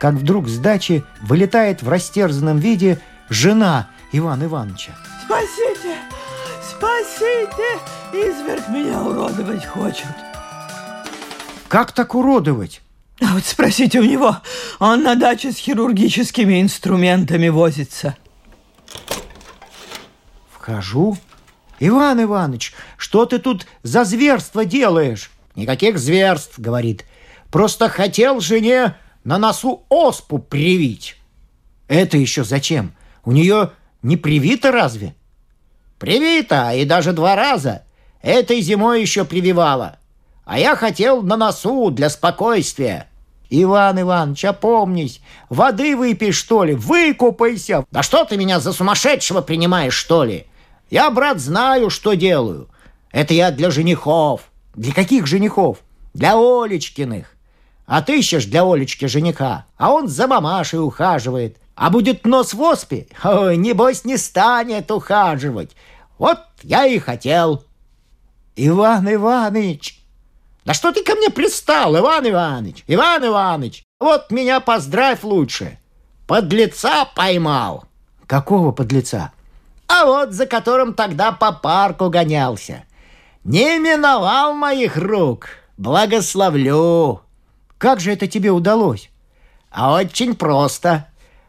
как 0.00 0.14
вдруг 0.14 0.48
с 0.48 0.58
дачи 0.58 1.04
вылетает 1.22 1.82
в 1.82 1.88
растерзанном 1.88 2.58
виде 2.58 3.00
жена 3.28 3.88
Ивана 4.12 4.44
Ивановича. 4.44 4.92
Спасите! 5.24 5.96
Спасите! 6.62 7.78
Изверг 8.12 8.68
меня 8.68 9.02
уродовать 9.02 9.64
хочет. 9.64 10.06
Как 11.68 11.92
так 11.92 12.14
уродовать? 12.14 12.80
А 13.20 13.34
вот 13.34 13.44
спросите 13.44 14.00
у 14.00 14.04
него, 14.04 14.36
он 14.78 15.02
на 15.02 15.16
даче 15.16 15.52
с 15.52 15.56
хирургическими 15.56 16.62
инструментами 16.62 17.48
возится. 17.48 18.16
Вхожу. 20.68 21.16
Иван 21.80 22.22
Иванович, 22.22 22.74
что 22.98 23.24
ты 23.24 23.38
тут 23.38 23.66
за 23.82 24.04
зверство 24.04 24.66
делаешь? 24.66 25.30
Никаких 25.56 25.98
зверств, 25.98 26.58
говорит. 26.58 27.06
Просто 27.50 27.88
хотел 27.88 28.40
жене 28.40 28.94
на 29.24 29.38
носу 29.38 29.84
оспу 29.88 30.38
привить. 30.38 31.16
Это 31.86 32.18
еще 32.18 32.44
зачем? 32.44 32.92
У 33.24 33.32
нее 33.32 33.70
не 34.02 34.18
привито 34.18 34.70
разве? 34.70 35.14
Привито, 35.98 36.72
и 36.74 36.84
даже 36.84 37.14
два 37.14 37.34
раза. 37.34 37.84
Этой 38.20 38.60
зимой 38.60 39.00
еще 39.00 39.24
прививала. 39.24 39.96
А 40.44 40.58
я 40.58 40.76
хотел 40.76 41.22
на 41.22 41.38
носу 41.38 41.90
для 41.90 42.10
спокойствия. 42.10 43.08
Иван 43.48 44.02
Иванович, 44.02 44.44
опомнись. 44.44 45.22
Воды 45.48 45.96
выпей, 45.96 46.32
что 46.32 46.64
ли? 46.64 46.74
Выкупайся. 46.74 47.86
Да 47.90 48.02
что 48.02 48.26
ты 48.26 48.36
меня 48.36 48.60
за 48.60 48.74
сумасшедшего 48.74 49.40
принимаешь, 49.40 49.94
что 49.94 50.24
ли? 50.24 50.44
Я, 50.90 51.10
брат, 51.10 51.38
знаю, 51.38 51.90
что 51.90 52.14
делаю. 52.14 52.68
Это 53.10 53.34
я 53.34 53.50
для 53.50 53.70
женихов. 53.70 54.42
Для 54.74 54.92
каких 54.92 55.26
женихов? 55.26 55.78
Для 56.14 56.34
Олечкиных. 56.36 57.34
А 57.86 58.02
ты 58.02 58.18
ищешь 58.18 58.44
для 58.44 58.64
Олечки 58.64 59.06
жениха, 59.06 59.64
а 59.76 59.92
он 59.92 60.08
за 60.08 60.26
мамашей 60.26 60.78
ухаживает. 60.78 61.56
А 61.74 61.90
будет 61.90 62.26
нос 62.26 62.54
в 62.54 62.60
оспе, 62.60 63.06
ой, 63.22 63.56
небось 63.56 64.04
не 64.04 64.16
станет 64.16 64.90
ухаживать. 64.90 65.70
Вот 66.18 66.38
я 66.62 66.86
и 66.86 66.98
хотел. 66.98 67.64
Иван 68.56 69.12
Иванович, 69.12 70.02
да 70.64 70.74
что 70.74 70.92
ты 70.92 71.04
ко 71.04 71.14
мне 71.14 71.30
пристал, 71.30 71.96
Иван 71.96 72.28
Иванович? 72.28 72.84
Иван 72.88 73.24
Иванович, 73.24 73.84
вот 74.00 74.30
меня 74.30 74.60
поздравь 74.60 75.22
лучше. 75.22 75.78
Подлеца 76.26 77.06
поймал. 77.14 77.84
Какого 78.26 78.72
подлеца? 78.72 79.32
А 79.88 80.04
вот 80.04 80.32
за 80.32 80.46
которым 80.46 80.94
тогда 80.94 81.32
по 81.32 81.52
парку 81.52 82.10
гонялся. 82.10 82.84
Не 83.44 83.78
миновал 83.78 84.54
моих 84.54 84.96
рук. 84.96 85.48
Благословлю. 85.78 87.22
Как 87.78 88.00
же 88.00 88.12
это 88.12 88.26
тебе 88.26 88.50
удалось? 88.50 89.10
А 89.70 89.94
очень 89.94 90.34
просто. 90.34 91.06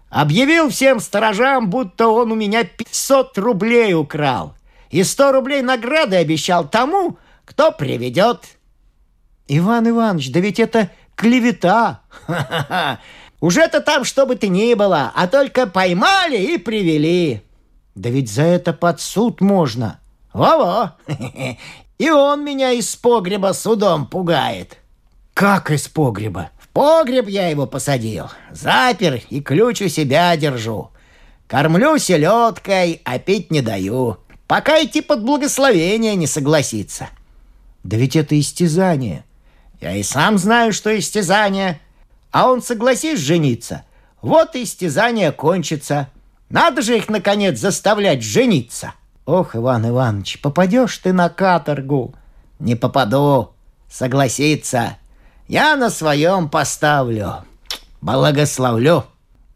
Объявил 0.10 0.70
всем 0.70 1.00
сторожам, 1.00 1.70
будто 1.70 2.08
он 2.08 2.32
у 2.32 2.36
меня 2.36 2.64
500 2.64 3.38
рублей 3.38 3.94
украл. 3.94 4.56
И 4.90 5.04
100 5.04 5.32
рублей 5.34 5.62
награды 5.62 6.16
обещал 6.16 6.68
тому, 6.68 7.18
кто 7.46 7.72
приведет. 7.72 8.44
Иван 9.48 9.90
Иванович, 9.90 10.32
да 10.32 10.40
ведь 10.40 10.60
это 10.60 10.90
клевета. 11.16 12.02
Уже-то 13.42 13.82
там, 13.82 14.04
что 14.04 14.26
бы 14.26 14.36
ты 14.36 14.48
ни 14.48 14.74
было, 14.74 15.12
а 15.16 15.28
только 15.28 15.68
поймали 15.68 16.38
и 16.38 16.58
привели. 16.58 17.42
Да 18.00 18.10
ведь 18.10 18.32
за 18.32 18.44
это 18.44 18.72
под 18.72 19.02
суд 19.02 19.42
можно. 19.42 20.00
Во-во. 20.32 20.96
И 21.98 22.10
он 22.10 22.46
меня 22.46 22.72
из 22.72 22.96
погреба 22.96 23.52
судом 23.52 24.08
пугает. 24.08 24.78
Как 25.34 25.70
из 25.70 25.90
погреба? 25.90 26.50
В 26.58 26.70
погреб 26.70 27.28
я 27.28 27.50
его 27.50 27.68
посадил. 27.68 28.28
Запер 28.52 29.22
и 29.30 29.42
ключ 29.42 29.82
у 29.82 29.90
себя 29.90 30.34
держу. 30.38 30.92
Кормлю 31.48 31.98
селедкой, 31.98 33.02
а 33.04 33.20
пить 33.20 33.52
не 33.52 33.62
даю. 33.62 34.20
Пока 34.48 34.82
идти 34.82 35.02
под 35.02 35.26
благословение 35.26 36.16
не 36.16 36.26
согласится. 36.26 37.10
Да 37.84 37.98
ведь 37.98 38.16
это 38.16 38.40
истязание. 38.40 39.26
Я 39.82 39.94
и 39.98 40.04
сам 40.04 40.38
знаю, 40.38 40.72
что 40.72 40.98
истязание. 40.98 41.82
А 42.32 42.50
он 42.50 42.62
согласись 42.62 43.20
жениться. 43.20 43.84
Вот 44.22 44.56
истязание 44.56 45.34
кончится. 45.34 46.08
Надо 46.50 46.82
же 46.82 46.98
их, 46.98 47.10
наконец, 47.10 47.60
заставлять 47.60 48.24
жениться. 48.24 48.94
Ох, 49.26 49.56
Иван 49.56 49.88
Иванович, 49.88 50.42
попадешь 50.42 50.98
ты 50.98 51.14
на 51.14 51.30
каторгу. 51.30 52.16
Не 52.58 52.76
попаду. 52.76 53.52
Согласиться. 53.88 54.98
Я 55.48 55.76
на 55.76 55.90
своем 55.90 56.50
поставлю. 56.50 57.46
Благословлю. 58.02 59.06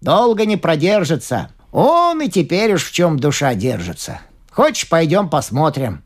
Долго 0.02 0.46
не 0.46 0.58
продержится. 0.58 1.50
Он 1.72 2.22
и 2.22 2.30
теперь 2.30 2.74
уж 2.74 2.86
в 2.86 2.92
чем 2.92 3.18
душа 3.20 3.56
держится. 3.56 4.20
Хочешь, 4.52 4.88
пойдем 4.88 5.30
посмотрим. 5.30 6.04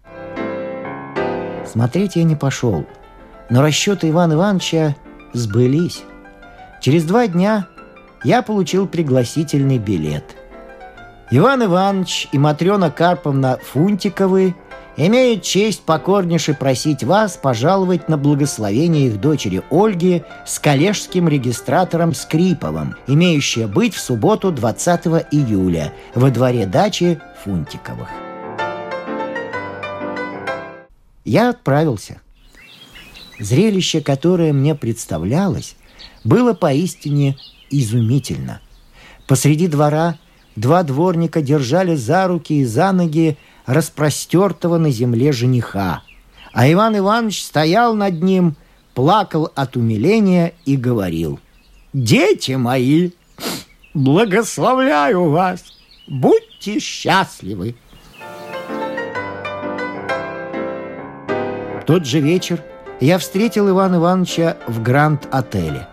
Смотреть 1.70 2.15
я 2.15 2.24
не 2.24 2.36
пошел, 2.38 2.86
но 3.50 3.62
расчеты 3.62 4.10
Ивана 4.10 4.34
Ивановича 4.34 4.96
сбылись. 5.34 6.03
Через 6.79 7.03
два 7.03 7.27
дня 7.27 7.67
я 8.24 8.41
получил 8.41 8.88
пригласительный 8.88 9.77
билет– 9.77 10.37
Иван 11.30 11.66
Иванович 11.66 12.30
и 12.32 12.38
Матрена 12.38 12.90
Карповна 12.90 13.60
Фунтиковы 13.62 14.56
имеют 14.96 15.44
честь 15.44 15.82
покорнейше 15.82 16.54
просить 16.54 17.04
вас 17.04 17.36
пожаловать 17.36 18.08
на 18.08 18.18
благословение 18.18 19.08
их 19.08 19.20
дочери 19.20 19.62
Ольги 19.70 20.24
с 20.46 20.58
коллежским 20.58 21.28
регистратором 21.28 22.14
Скриповым, 22.14 22.96
имеющее 23.08 23.68
быть 23.68 23.94
в 23.94 24.00
субботу 24.00 24.52
20 24.54 25.06
июля 25.32 25.94
во 26.16 26.32
дворе 26.32 26.66
дачи 26.66 27.20
Фунтиковых. 27.44 28.08
Я 31.26 31.50
отправился. 31.50 32.22
Зрелище, 33.38 34.00
которое 34.00 34.54
мне 34.54 34.76
представлялось, 34.76 35.76
было 36.24 36.54
поистине 36.54 37.36
изумительно. 37.70 38.62
Посреди 39.28 39.68
двора– 39.68 40.18
Два 40.58 40.82
дворника 40.82 41.43
держали 41.43 41.93
за 41.96 42.28
руки 42.28 42.62
и 42.62 42.65
за 42.65 42.91
ноги 42.91 43.38
распростертого 43.67 44.80
на 44.80 44.89
земле 44.89 45.32
жениха. 45.32 46.02
А 46.52 46.72
Иван 46.72 46.98
Иванович 46.98 47.46
стоял 47.46 47.93
над 47.93 48.24
ним, 48.24 48.56
плакал 48.96 49.52
от 49.54 49.78
умиления 49.78 50.54
и 50.65 50.76
говорил. 50.76 51.39
«Дети 51.93 52.54
мои, 52.54 53.12
благословляю 53.93 55.30
вас! 55.30 55.63
Будьте 56.08 56.80
счастливы!» 56.80 57.76
Тот 61.86 62.04
же 62.04 62.20
вечер 62.20 62.63
я 63.00 63.20
встретил 63.20 63.70
Ивана 63.70 63.98
Ивановича 63.98 64.58
в 64.67 64.82
Гранд-отеле. 64.82 65.88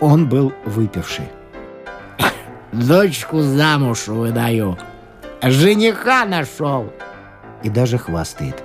Он 0.00 0.28
был 0.28 0.52
выпивший. 0.66 1.26
Дочку 2.72 3.42
замуж 3.42 4.06
выдаю. 4.06 4.78
Жениха 5.42 6.24
нашел. 6.24 6.92
И 7.62 7.68
даже 7.68 7.98
хвастает. 7.98 8.62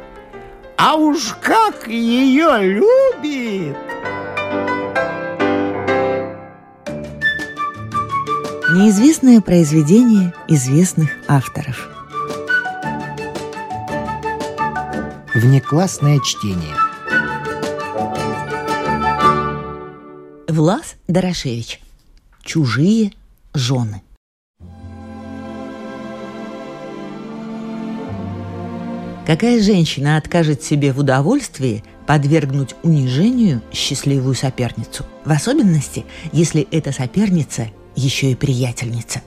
А 0.78 0.96
уж 0.96 1.36
как 1.42 1.88
ее 1.88 2.58
любит! 2.62 3.76
Неизвестное 8.74 9.42
произведение 9.42 10.34
известных 10.48 11.10
авторов. 11.28 11.90
Внеклассное 15.34 16.20
чтение. 16.20 16.76
Влас 20.48 20.96
Дорошевич. 21.08 21.80
Чужие 22.44 23.14
жены. 23.56 24.02
Какая 29.26 29.60
женщина 29.60 30.18
откажет 30.18 30.62
себе 30.62 30.94
в 30.94 31.00
удовольствии 31.00 31.84
подвергнуть 32.06 32.76
унижению 32.84 33.64
счастливую 33.72 34.36
соперницу? 34.36 35.04
В 35.24 35.32
особенности, 35.32 36.06
если 36.32 36.68
эта 36.70 36.92
соперница 36.92 37.72
еще 37.96 38.32
и 38.32 38.36
приятельница. 38.36 39.24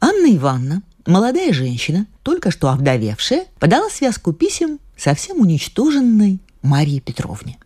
Анна 0.00 0.36
Ивановна, 0.36 0.82
молодая 1.06 1.52
женщина, 1.54 2.06
только 2.22 2.50
что 2.50 2.68
овдовевшая, 2.68 3.46
подала 3.58 3.88
связку 3.88 4.34
писем 4.34 4.80
совсем 4.96 5.40
уничтоженной 5.40 6.40
Марии 6.60 7.00
Петровне. 7.00 7.58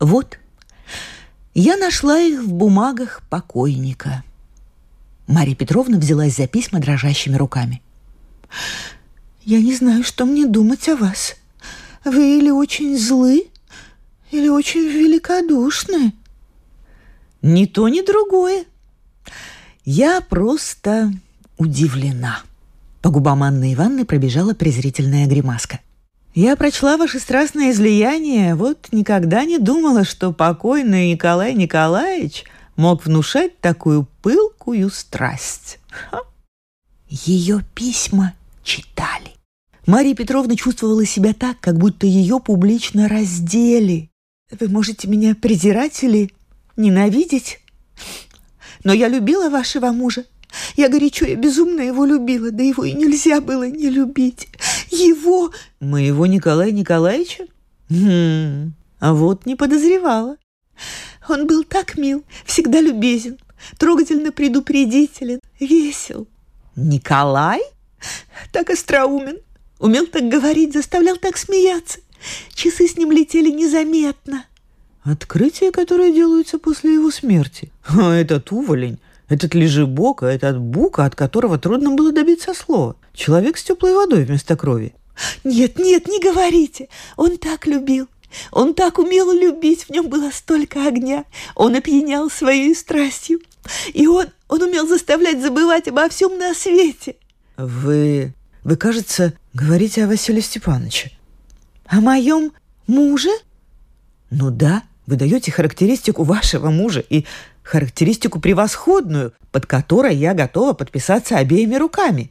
Вот 0.00 0.38
я 1.54 1.76
нашла 1.76 2.18
их 2.18 2.42
в 2.42 2.52
бумагах 2.52 3.22
покойника. 3.30 4.24
Мария 5.26 5.54
Петровна 5.54 5.98
взялась 5.98 6.36
за 6.36 6.46
письма 6.46 6.80
дрожащими 6.80 7.36
руками. 7.36 7.80
«Я 9.44 9.60
не 9.60 9.74
знаю, 9.74 10.04
что 10.04 10.26
мне 10.26 10.46
думать 10.46 10.88
о 10.88 10.96
вас. 10.96 11.36
Вы 12.04 12.38
или 12.38 12.50
очень 12.50 12.98
злы, 12.98 13.46
или 14.30 14.48
очень 14.48 14.86
великодушны». 14.88 16.12
«Ни 17.40 17.66
то, 17.66 17.88
ни 17.88 18.04
другое. 18.04 18.64
Я 19.84 20.20
просто 20.22 21.12
удивлена». 21.58 22.42
По 23.02 23.10
губам 23.10 23.42
Анны 23.42 23.74
Ивановны 23.74 24.04
пробежала 24.04 24.54
презрительная 24.54 25.26
гримаска– 25.26 25.80
я 26.34 26.56
прочла 26.56 26.96
ваше 26.96 27.20
страстное 27.20 27.70
излияние, 27.70 28.54
вот 28.54 28.88
никогда 28.90 29.44
не 29.44 29.58
думала, 29.58 30.04
что 30.04 30.32
покойный 30.32 31.12
Николай 31.12 31.54
Николаевич 31.54 32.44
мог 32.76 33.04
внушать 33.04 33.58
такую 33.60 34.08
пылкую 34.22 34.90
страсть. 34.90 35.78
Ха. 35.90 36.20
Ее 37.08 37.64
письма 37.74 38.34
читали. 38.64 39.30
Мария 39.86 40.14
Петровна 40.14 40.56
чувствовала 40.56 41.04
себя 41.06 41.34
так, 41.34 41.60
как 41.60 41.78
будто 41.78 42.06
ее 42.06 42.40
публично 42.40 43.08
раздели. 43.08 44.10
Вы 44.50 44.68
можете 44.68 45.06
меня 45.08 45.34
презирать 45.34 46.02
или 46.02 46.32
ненавидеть, 46.76 47.60
но 48.82 48.92
я 48.92 49.08
любила 49.08 49.50
вашего 49.50 49.92
мужа. 49.92 50.24
Я 50.76 50.88
горячо 50.88 51.26
и 51.26 51.34
безумно 51.34 51.80
его 51.80 52.04
любила, 52.04 52.50
да 52.50 52.62
его 52.62 52.84
и 52.84 52.92
нельзя 52.92 53.40
было 53.40 53.68
не 53.68 53.90
любить. 53.90 54.48
Его... 54.94 55.50
Моего 55.80 56.26
Николая 56.26 56.70
Николаевича? 56.70 57.46
Хм, 57.90 58.72
а 59.00 59.12
вот 59.14 59.46
не 59.46 59.56
подозревала. 59.56 60.36
Он 61.28 61.46
был 61.46 61.64
так 61.64 61.96
мил, 61.96 62.24
всегда 62.44 62.80
любезен, 62.80 63.38
трогательно 63.78 64.32
предупредителен, 64.32 65.40
весел. 65.58 66.26
Николай? 66.76 67.60
Так 68.52 68.70
остроумен, 68.70 69.38
умел 69.78 70.06
так 70.06 70.28
говорить, 70.28 70.72
заставлял 70.72 71.16
так 71.16 71.36
смеяться. 71.36 72.00
Часы 72.54 72.88
с 72.88 72.96
ним 72.96 73.12
летели 73.12 73.50
незаметно. 73.50 74.46
Открытия, 75.02 75.70
которые 75.70 76.12
делаются 76.14 76.58
после 76.58 76.94
его 76.94 77.10
смерти. 77.10 77.70
А 77.86 78.12
этот 78.12 78.50
уволень 78.52 78.98
Этот 79.28 79.54
лежебока, 79.54 80.26
этот 80.26 80.58
бука, 80.58 81.04
от 81.04 81.14
которого 81.14 81.58
трудно 81.58 81.92
было 81.92 82.12
добиться 82.12 82.52
слова. 82.54 82.96
Человек 83.14 83.56
с 83.56 83.64
теплой 83.64 83.94
водой 83.94 84.24
вместо 84.24 84.56
крови. 84.56 84.94
Нет, 85.44 85.78
нет, 85.78 86.06
не 86.08 86.20
говорите. 86.20 86.88
Он 87.16 87.38
так 87.38 87.66
любил. 87.66 88.08
Он 88.50 88.74
так 88.74 88.98
умел 88.98 89.32
любить, 89.32 89.84
в 89.84 89.90
нем 89.90 90.08
было 90.08 90.30
столько 90.30 90.86
огня. 90.86 91.24
Он 91.54 91.76
опьянял 91.76 92.28
своей 92.30 92.74
страстью. 92.74 93.40
И 93.92 94.06
он, 94.06 94.26
он 94.48 94.62
умел 94.62 94.86
заставлять 94.86 95.40
забывать 95.40 95.88
обо 95.88 96.08
всем 96.08 96.36
на 96.38 96.52
свете. 96.52 97.16
Вы, 97.56 98.34
вы, 98.64 98.76
кажется, 98.76 99.34
говорите 99.54 100.04
о 100.04 100.08
Василии 100.08 100.40
Степановиче. 100.40 101.12
О 101.86 102.00
моем 102.00 102.52
муже? 102.86 103.30
Ну 104.30 104.50
да, 104.50 104.82
вы 105.06 105.16
даете 105.16 105.52
характеристику 105.52 106.24
вашего 106.24 106.70
мужа 106.70 107.00
и 107.08 107.24
характеристику 107.64 108.38
превосходную, 108.38 109.32
под 109.50 109.66
которой 109.66 110.14
я 110.14 110.34
готова 110.34 110.74
подписаться 110.74 111.38
обеими 111.38 111.74
руками. 111.74 112.30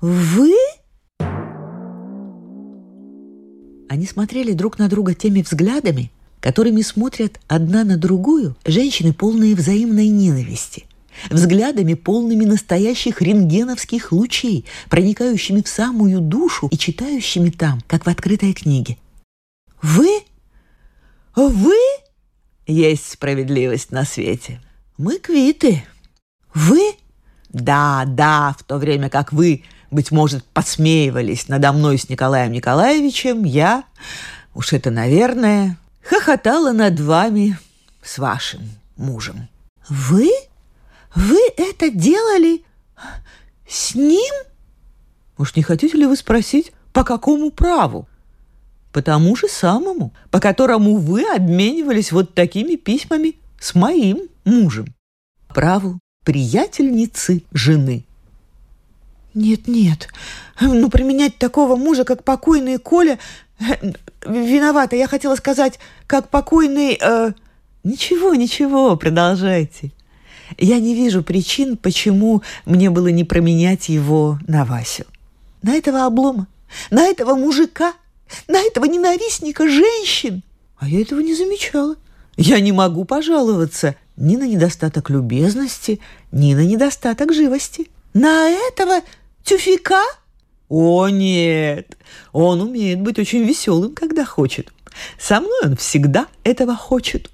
Вы? 0.00 0.54
Они 3.88 4.06
смотрели 4.06 4.52
друг 4.52 4.78
на 4.78 4.88
друга 4.88 5.14
теми 5.14 5.42
взглядами, 5.42 6.10
которыми 6.40 6.80
смотрят 6.80 7.38
одна 7.46 7.84
на 7.84 7.96
другую 7.96 8.56
женщины, 8.64 9.12
полные 9.12 9.54
взаимной 9.54 10.08
ненависти, 10.08 10.86
взглядами, 11.28 11.94
полными 11.94 12.44
настоящих 12.44 13.20
рентгеновских 13.20 14.10
лучей, 14.12 14.64
проникающими 14.88 15.60
в 15.60 15.68
самую 15.68 16.20
душу 16.20 16.68
и 16.70 16.78
читающими 16.78 17.50
там, 17.50 17.80
как 17.86 18.06
в 18.06 18.08
открытой 18.08 18.54
книге. 18.54 18.96
«Вы? 19.82 20.08
Вы?» 21.36 21.74
Есть 22.66 23.10
справедливость 23.10 23.90
на 23.90 24.04
свете. 24.04 24.60
Мы 25.02 25.18
квиты. 25.18 25.82
Вы? 26.52 26.92
Да, 27.48 28.04
да, 28.06 28.54
в 28.58 28.64
то 28.64 28.76
время 28.76 29.08
как 29.08 29.32
вы 29.32 29.64
быть 29.90 30.10
может, 30.10 30.44
подсмеивались 30.44 31.48
надо 31.48 31.72
мной 31.72 31.96
с 31.96 32.10
Николаем 32.10 32.52
Николаевичем, 32.52 33.44
я, 33.44 33.84
уж 34.52 34.74
это, 34.74 34.90
наверное, 34.90 35.78
хохотала 36.02 36.72
над 36.72 37.00
вами 37.00 37.58
с 38.02 38.18
вашим 38.18 38.60
мужем. 38.98 39.48
Вы? 39.88 40.30
Вы 41.14 41.38
это 41.56 41.88
делали 41.90 42.62
с 43.66 43.94
ним? 43.94 44.34
Уж 45.38 45.56
не 45.56 45.62
хотите 45.62 45.96
ли 45.96 46.04
вы 46.04 46.14
спросить, 46.14 46.72
по 46.92 47.04
какому 47.04 47.50
праву? 47.50 48.06
По 48.92 49.00
тому 49.00 49.34
же 49.34 49.48
самому, 49.48 50.12
по 50.30 50.40
которому 50.40 50.98
вы 50.98 51.24
обменивались 51.24 52.12
вот 52.12 52.34
такими 52.34 52.76
письмами 52.76 53.36
с 53.60 53.76
моим 53.76 54.22
мужем. 54.44 54.86
Праву 55.48 56.00
приятельницы 56.24 57.44
жены– 57.52 58.04
нет-нет, 59.34 60.08
ну 60.60 60.90
применять 60.90 61.38
такого 61.38 61.76
мужа, 61.76 62.04
как 62.04 62.24
покойный 62.24 62.78
Коля... 62.78 63.18
Э, 63.60 63.92
виновата, 64.26 64.96
я 64.96 65.06
хотела 65.06 65.36
сказать, 65.36 65.78
как 66.06 66.28
покойный... 66.28 66.98
Э... 67.00 67.32
Ничего, 67.82 68.34
ничего, 68.34 68.96
продолжайте. 68.96 69.92
Я 70.58 70.78
не 70.80 70.94
вижу 70.94 71.22
причин, 71.22 71.76
почему 71.76 72.42
мне 72.66 72.90
было 72.90 73.08
не 73.08 73.24
променять 73.24 73.88
его 73.88 74.38
на 74.46 74.64
Васю. 74.64 75.04
На 75.62 75.74
этого 75.74 76.04
облома, 76.04 76.46
на 76.90 77.06
этого 77.06 77.36
мужика, 77.36 77.94
на 78.48 78.60
этого 78.60 78.84
ненавистника 78.84 79.68
женщин. 79.68 80.42
А 80.78 80.88
я 80.88 81.00
этого 81.00 81.20
не 81.20 81.34
замечала. 81.34 81.96
Я 82.42 82.58
не 82.60 82.72
могу 82.72 83.04
пожаловаться 83.04 83.96
ни 84.16 84.34
на 84.36 84.48
недостаток 84.48 85.10
любезности, 85.10 86.00
ни 86.32 86.54
на 86.54 86.64
недостаток 86.64 87.34
живости. 87.34 87.90
На 88.14 88.48
этого 88.48 89.02
Тюфика? 89.44 90.00
О, 90.70 91.10
нет, 91.10 91.98
он 92.32 92.62
умеет 92.62 93.02
быть 93.02 93.18
очень 93.18 93.42
веселым, 93.42 93.94
когда 93.94 94.24
хочет. 94.24 94.72
Со 95.18 95.42
мной 95.42 95.60
он 95.64 95.76
всегда 95.76 96.28
этого 96.42 96.74
хочет. 96.76 97.30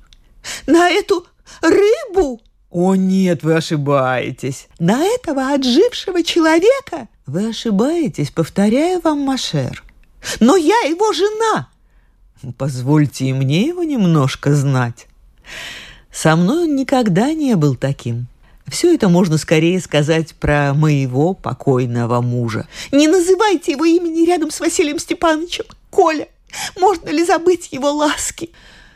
На 0.66 0.90
эту 0.90 1.24
рыбу? 1.62 2.40
О, 2.70 2.96
нет, 2.96 3.44
вы 3.44 3.54
ошибаетесь. 3.54 4.66
На 4.80 5.04
этого 5.04 5.52
отжившего 5.52 6.24
человека? 6.24 7.06
Вы 7.26 7.50
ошибаетесь, 7.50 8.32
повторяю 8.32 9.00
вам, 9.02 9.20
Машер. 9.20 9.84
Но 10.40 10.56
я 10.56 10.80
его 10.80 11.12
жена. 11.12 11.68
Позвольте 12.52 13.26
и 13.26 13.32
мне 13.32 13.68
его 13.68 13.82
немножко 13.82 14.54
знать. 14.54 15.06
Со 16.12 16.36
мной 16.36 16.64
он 16.64 16.76
никогда 16.76 17.32
не 17.32 17.56
был 17.56 17.74
таким. 17.76 18.26
Все 18.68 18.94
это 18.94 19.08
можно 19.08 19.38
скорее 19.38 19.80
сказать 19.80 20.34
про 20.34 20.74
моего 20.74 21.34
покойного 21.34 22.20
мужа. 22.20 22.66
Не 22.90 23.06
называйте 23.06 23.72
его 23.72 23.84
имени 23.84 24.26
рядом 24.26 24.50
с 24.50 24.58
Василием 24.58 24.98
Степановичем. 24.98 25.66
Коля, 25.90 26.28
можно 26.78 27.10
ли 27.10 27.24
забыть 27.24 27.68
его 27.70 27.92
ласки? 27.92 28.50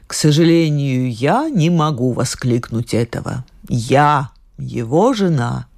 К 0.07 0.15
сожалению, 0.15 1.13
я 1.13 1.49
не 1.49 1.71
могу 1.71 2.13
воскликнуть 2.13 2.95
этого. 2.95 3.45
Я 3.69 4.31
его 4.59 5.13
жена. 5.13 5.69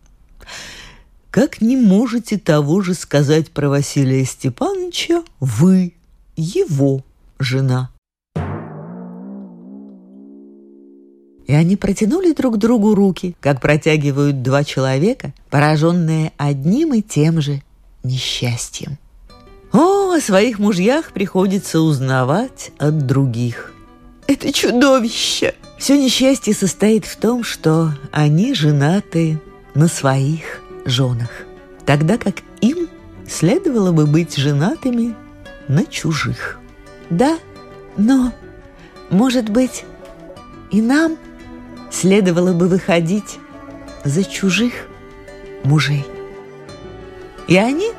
Как 1.30 1.60
не 1.60 1.76
можете 1.76 2.38
того 2.38 2.82
же 2.82 2.94
сказать 2.94 3.50
про 3.50 3.68
Василия 3.68 4.24
Степановича 4.24 5.22
вы, 5.38 5.94
его 6.36 7.02
жена? 7.42 7.90
и 11.52 11.54
они 11.54 11.76
протянули 11.76 12.32
друг 12.32 12.56
другу 12.56 12.94
руки, 12.94 13.36
как 13.40 13.60
протягивают 13.60 14.40
два 14.40 14.64
человека, 14.64 15.34
пораженные 15.50 16.32
одним 16.38 16.94
и 16.94 17.02
тем 17.02 17.42
же 17.42 17.60
несчастьем. 18.02 18.96
О, 19.70 20.12
о 20.12 20.20
своих 20.20 20.58
мужьях 20.58 21.12
приходится 21.12 21.80
узнавать 21.82 22.72
от 22.78 23.06
других. 23.06 23.74
Это 24.26 24.50
чудовище! 24.50 25.54
Все 25.78 26.02
несчастье 26.02 26.54
состоит 26.54 27.04
в 27.04 27.16
том, 27.16 27.44
что 27.44 27.90
они 28.12 28.54
женаты 28.54 29.38
на 29.74 29.88
своих 29.88 30.62
женах, 30.86 31.28
тогда 31.84 32.16
как 32.16 32.36
им 32.62 32.88
следовало 33.28 33.92
бы 33.92 34.06
быть 34.06 34.36
женатыми 34.36 35.14
на 35.68 35.84
чужих. 35.84 36.61
Да, 37.12 37.38
но, 37.96 38.32
может 39.10 39.48
быть, 39.48 39.84
и 40.70 40.82
нам– 40.82 41.16
следовало 41.92 42.52
бы 42.52 42.68
выходить 42.68 43.38
за 44.04 44.24
чужих 44.24 44.72
мужей. 45.62 46.04
И 47.46 47.56
они 47.56 47.90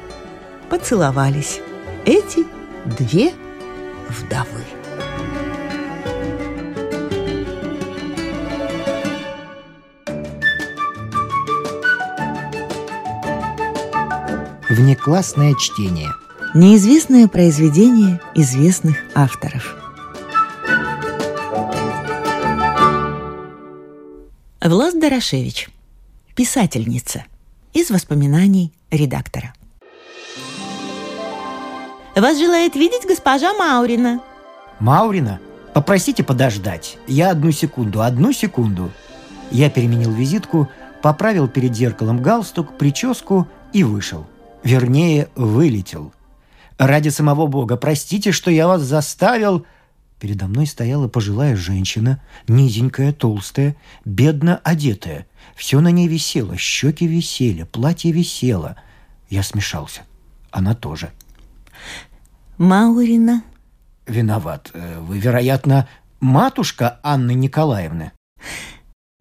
поцеловались, 0.70 1.62
эти 2.06 2.46
две 2.86 3.32
вдовы. 4.10 4.64
Внеклассное 14.70 15.54
чтение. 15.54 16.10
Неизвестное 16.54 17.28
произведение 17.28 18.20
известных 18.36 18.98
авторов– 19.16 19.76
Влас 24.66 24.94
Дорошевич, 24.94 25.70
писательница, 26.36 27.26
из 27.74 27.92
воспоминаний 27.92 28.72
редактора. 28.92 29.54
Вас 32.16 32.40
желает 32.40 32.76
видеть 32.76 33.06
госпожа 33.06 33.54
Маурина. 33.54 34.22
Маурина? 34.80 35.42
Попросите 35.74 36.24
подождать. 36.24 36.98
Я 37.08 37.32
одну 37.32 37.52
секунду, 37.52 38.02
одну 38.02 38.32
секунду. 38.32 38.90
Я 39.52 39.70
переменил 39.70 40.14
визитку, 40.14 40.70
поправил 41.02 41.50
перед 41.50 41.76
зеркалом 41.76 42.22
галстук, 42.22 42.78
прическу 42.78 43.46
и 43.74 43.84
вышел. 43.84 44.26
Вернее, 44.64 45.28
вылетел. 45.36 46.14
Ради 46.86 47.08
самого 47.08 47.48
Бога, 47.48 47.78
простите, 47.78 48.34
что 48.34 48.52
я 48.52 48.68
вас 48.68 48.82
заставил... 48.82 49.66
Передо 50.20 50.48
мной 50.48 50.68
стояла 50.68 51.08
пожилая 51.08 51.56
женщина, 51.56 52.22
низенькая, 52.48 53.12
толстая, 53.12 53.76
бедно 54.06 54.60
одетая. 54.64 55.28
Все 55.56 55.80
на 55.82 55.92
ней 55.92 56.08
висело, 56.08 56.58
щеки 56.58 57.08
висели, 57.08 57.64
платье 57.64 58.12
висело. 58.12 58.78
Я 59.30 59.44
смешался. 59.44 60.02
Она 60.52 60.76
тоже. 60.76 61.12
Маурина. 62.58 63.44
Виноват. 64.08 64.72
Э, 64.74 65.00
вы, 65.00 65.20
вероятно, 65.20 65.88
матушка 66.20 67.00
Анны 67.04 67.34
Николаевны. 67.34 68.12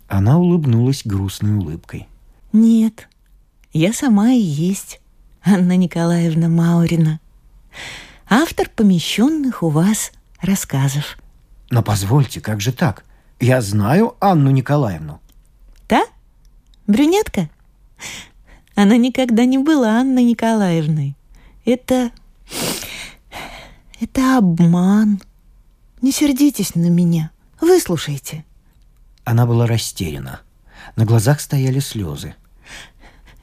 Она 0.08 0.38
улыбнулась 0.38 1.02
грустной 1.04 1.56
улыбкой. 1.56 2.06
Нет, 2.52 3.08
я 3.72 3.92
сама 3.92 4.30
и 4.30 4.40
есть 4.40 5.00
Анна 5.44 5.76
Николаевна 5.76 6.48
Маурина. 6.48 7.18
Автор 8.34 8.66
помещенных 8.74 9.62
у 9.62 9.68
вас 9.68 10.10
рассказов. 10.40 11.18
Но 11.68 11.82
позвольте, 11.82 12.40
как 12.40 12.62
же 12.62 12.72
так? 12.72 13.04
Я 13.40 13.60
знаю 13.60 14.16
Анну 14.20 14.50
Николаевну. 14.50 15.20
Да? 15.86 16.06
Брюнетка? 16.86 17.50
Она 18.74 18.96
никогда 18.96 19.44
не 19.44 19.58
была 19.58 20.00
Анной 20.00 20.24
Николаевной. 20.24 21.14
Это... 21.66 22.10
Это 24.00 24.38
обман. 24.38 25.20
Не 26.00 26.10
сердитесь 26.10 26.74
на 26.74 26.88
меня. 26.88 27.32
Выслушайте. 27.60 28.46
Она 29.24 29.44
была 29.44 29.66
растеряна. 29.66 30.40
На 30.96 31.04
глазах 31.04 31.38
стояли 31.38 31.80
слезы. 31.80 32.34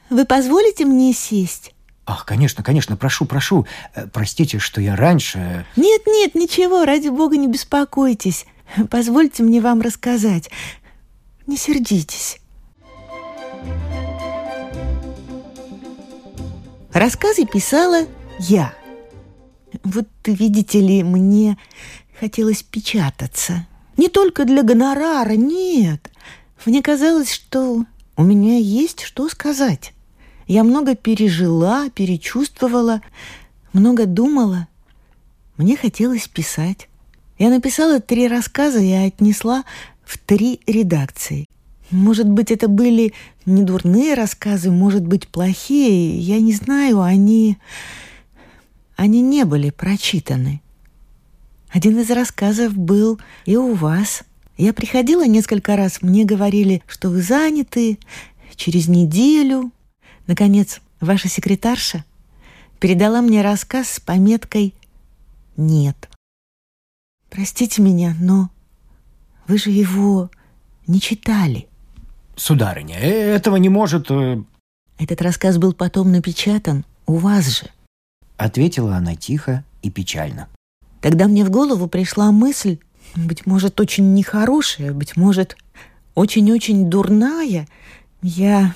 Вы 0.10 0.26
позволите 0.26 0.84
мне 0.86 1.14
сесть? 1.14 1.76
Ах, 2.10 2.26
конечно, 2.26 2.64
конечно, 2.64 2.98
прошу, 2.98 3.26
прошу. 3.26 3.68
Э, 3.94 4.08
простите, 4.08 4.58
что 4.58 4.82
я 4.82 4.96
раньше... 4.96 5.68
Нет, 5.76 6.08
нет, 6.08 6.34
ничего, 6.34 6.84
ради 6.84 7.10
бога, 7.10 7.38
не 7.38 7.48
беспокойтесь. 7.48 8.48
Позвольте 8.90 9.44
мне 9.44 9.62
вам 9.62 9.82
рассказать. 9.82 10.50
Не 11.46 11.56
сердитесь. 11.56 12.40
Рассказы 16.94 17.46
писала 17.46 18.08
я. 18.40 18.74
Вот 19.84 20.08
видите 20.26 20.80
ли, 20.80 21.04
мне 21.04 21.60
хотелось 22.20 22.64
печататься. 22.64 23.68
Не 23.98 24.08
только 24.08 24.46
для 24.46 24.64
гонорара, 24.64 25.34
нет. 25.34 26.10
Мне 26.66 26.82
казалось, 26.82 27.32
что 27.32 27.86
у 28.18 28.24
меня 28.24 28.58
есть 28.58 29.04
что 29.04 29.30
сказать. 29.30 29.94
Я 30.50 30.64
много 30.64 30.96
пережила, 30.96 31.92
перечувствовала, 31.92 33.02
много 33.72 34.08
думала. 34.08 34.68
Мне 35.58 35.78
хотелось 35.78 36.28
писать. 36.28 36.90
Я 37.38 37.50
написала 37.50 38.00
три 38.00 38.28
рассказа 38.28 38.80
и 38.80 38.92
отнесла 38.92 39.64
в 40.04 40.18
три 40.18 40.60
редакции. 40.66 41.46
Может 41.92 42.28
быть, 42.28 42.50
это 42.50 42.68
были 42.68 43.14
не 43.46 43.62
дурные 43.62 44.16
рассказы, 44.16 44.72
может 44.72 45.06
быть, 45.06 45.28
плохие. 45.28 46.18
Я 46.18 46.40
не 46.40 46.54
знаю, 46.54 47.02
они... 47.02 47.60
Они 48.96 49.22
не 49.22 49.46
были 49.46 49.70
прочитаны. 49.70 50.64
Один 51.70 52.00
из 52.00 52.10
рассказов 52.10 52.76
был 52.76 53.20
и 53.46 53.56
у 53.56 53.76
вас. 53.76 54.24
Я 54.58 54.74
приходила 54.74 55.28
несколько 55.28 55.76
раз, 55.76 56.02
мне 56.02 56.26
говорили, 56.26 56.82
что 56.88 57.10
вы 57.10 57.22
заняты, 57.22 58.00
через 58.56 58.88
неделю. 58.88 59.72
Наконец, 60.30 60.80
ваша 61.02 61.28
секретарша 61.28 62.06
передала 62.80 63.24
мне 63.24 63.42
рассказ 63.42 63.94
с 63.94 64.00
пометкой 64.00 64.76
«Нет». 65.58 66.08
Простите 67.32 67.82
меня, 67.82 68.16
но 68.20 68.52
вы 69.48 69.58
же 69.58 69.72
его 69.72 70.30
не 70.86 71.02
читали. 71.02 71.68
Сударыня, 72.36 73.00
э, 73.00 73.10
этого 73.10 73.56
не 73.56 73.70
может... 73.70 74.12
Э, 74.12 74.44
Этот 75.00 75.20
рассказ 75.24 75.58
был 75.58 75.74
потом 75.74 76.12
напечатан 76.12 76.86
у 77.08 77.16
вас 77.16 77.48
же. 77.48 77.66
Ответила 78.38 78.98
она 78.98 79.16
тихо 79.16 79.64
и 79.82 79.90
печально. 79.90 80.48
Тогда 81.02 81.28
мне 81.28 81.44
в 81.44 81.50
голову 81.50 81.88
пришла 81.88 82.32
мысль, 82.32 82.78
быть 83.16 83.48
может, 83.48 83.80
очень 83.80 84.14
нехорошая, 84.14 84.94
быть 84.94 85.18
может, 85.18 85.58
очень-очень 86.14 86.88
дурная. 86.88 87.68
Я 88.22 88.76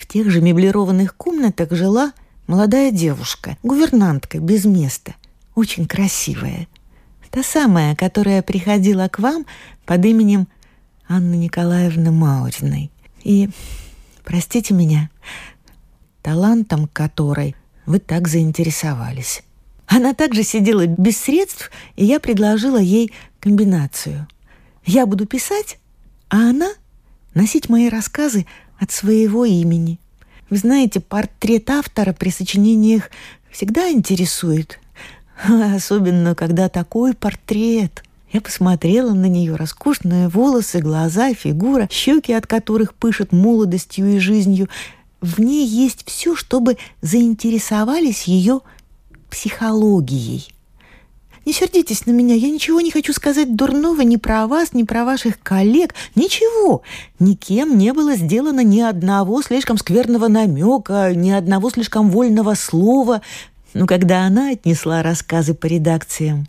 в 0.00 0.06
тех 0.06 0.30
же 0.30 0.40
меблированных 0.40 1.14
комнатах 1.14 1.72
жила 1.72 2.12
молодая 2.46 2.90
девушка, 2.90 3.58
гувернантка 3.62 4.38
без 4.38 4.64
места, 4.64 5.14
очень 5.54 5.86
красивая. 5.86 6.68
Та 7.30 7.42
самая, 7.44 7.94
которая 7.94 8.42
приходила 8.42 9.06
к 9.08 9.20
вам 9.20 9.46
под 9.84 10.04
именем 10.04 10.48
Анны 11.06 11.34
Николаевны 11.34 12.10
Мауриной. 12.10 12.90
И, 13.22 13.50
простите 14.24 14.74
меня, 14.74 15.10
талантом 16.22 16.88
которой 16.88 17.54
вы 17.86 18.00
так 18.00 18.26
заинтересовались. 18.26 19.42
Она 19.86 20.14
также 20.14 20.42
сидела 20.42 20.86
без 20.86 21.18
средств, 21.18 21.70
и 21.94 22.04
я 22.04 22.18
предложила 22.18 22.78
ей 22.78 23.12
комбинацию. 23.38 24.26
Я 24.84 25.06
буду 25.06 25.26
писать, 25.26 25.78
а 26.30 26.50
она 26.50 26.70
носить 27.34 27.68
мои 27.68 27.88
рассказы 27.88 28.46
от 28.80 28.90
своего 28.90 29.44
имени. 29.44 29.98
Вы 30.48 30.56
знаете, 30.56 30.98
портрет 30.98 31.70
автора 31.70 32.12
при 32.12 32.30
сочинениях 32.30 33.10
всегда 33.52 33.90
интересует. 33.90 34.80
Особенно, 35.48 36.34
когда 36.34 36.68
такой 36.68 37.14
портрет. 37.14 38.02
Я 38.32 38.40
посмотрела 38.40 39.12
на 39.12 39.26
нее, 39.26 39.56
роскошные 39.56 40.28
волосы, 40.28 40.80
глаза, 40.80 41.34
фигура, 41.34 41.88
щеки 41.90 42.32
от 42.32 42.46
которых 42.46 42.94
пышет 42.94 43.32
молодостью 43.32 44.16
и 44.16 44.18
жизнью. 44.18 44.68
В 45.20 45.40
ней 45.40 45.66
есть 45.66 46.04
все, 46.06 46.34
чтобы 46.34 46.78
заинтересовались 47.02 48.24
ее 48.24 48.60
психологией. 49.30 50.48
Не 51.46 51.52
сердитесь 51.54 52.06
на 52.06 52.10
меня, 52.10 52.34
я 52.34 52.50
ничего 52.50 52.80
не 52.80 52.90
хочу 52.90 53.12
сказать 53.12 53.56
дурного 53.56 54.02
ни 54.02 54.16
про 54.16 54.46
вас, 54.46 54.74
ни 54.74 54.82
про 54.82 55.04
ваших 55.04 55.40
коллег. 55.40 55.94
Ничего. 56.14 56.82
Никем 57.18 57.78
не 57.78 57.92
было 57.92 58.14
сделано 58.14 58.62
ни 58.62 58.80
одного 58.80 59.40
слишком 59.42 59.78
скверного 59.78 60.28
намека, 60.28 61.12
ни 61.14 61.30
одного 61.30 61.70
слишком 61.70 62.10
вольного 62.10 62.54
слова. 62.54 63.22
Но 63.72 63.86
когда 63.86 64.26
она 64.26 64.50
отнесла 64.50 65.02
рассказы 65.02 65.54
по 65.54 65.66
редакциям, 65.66 66.46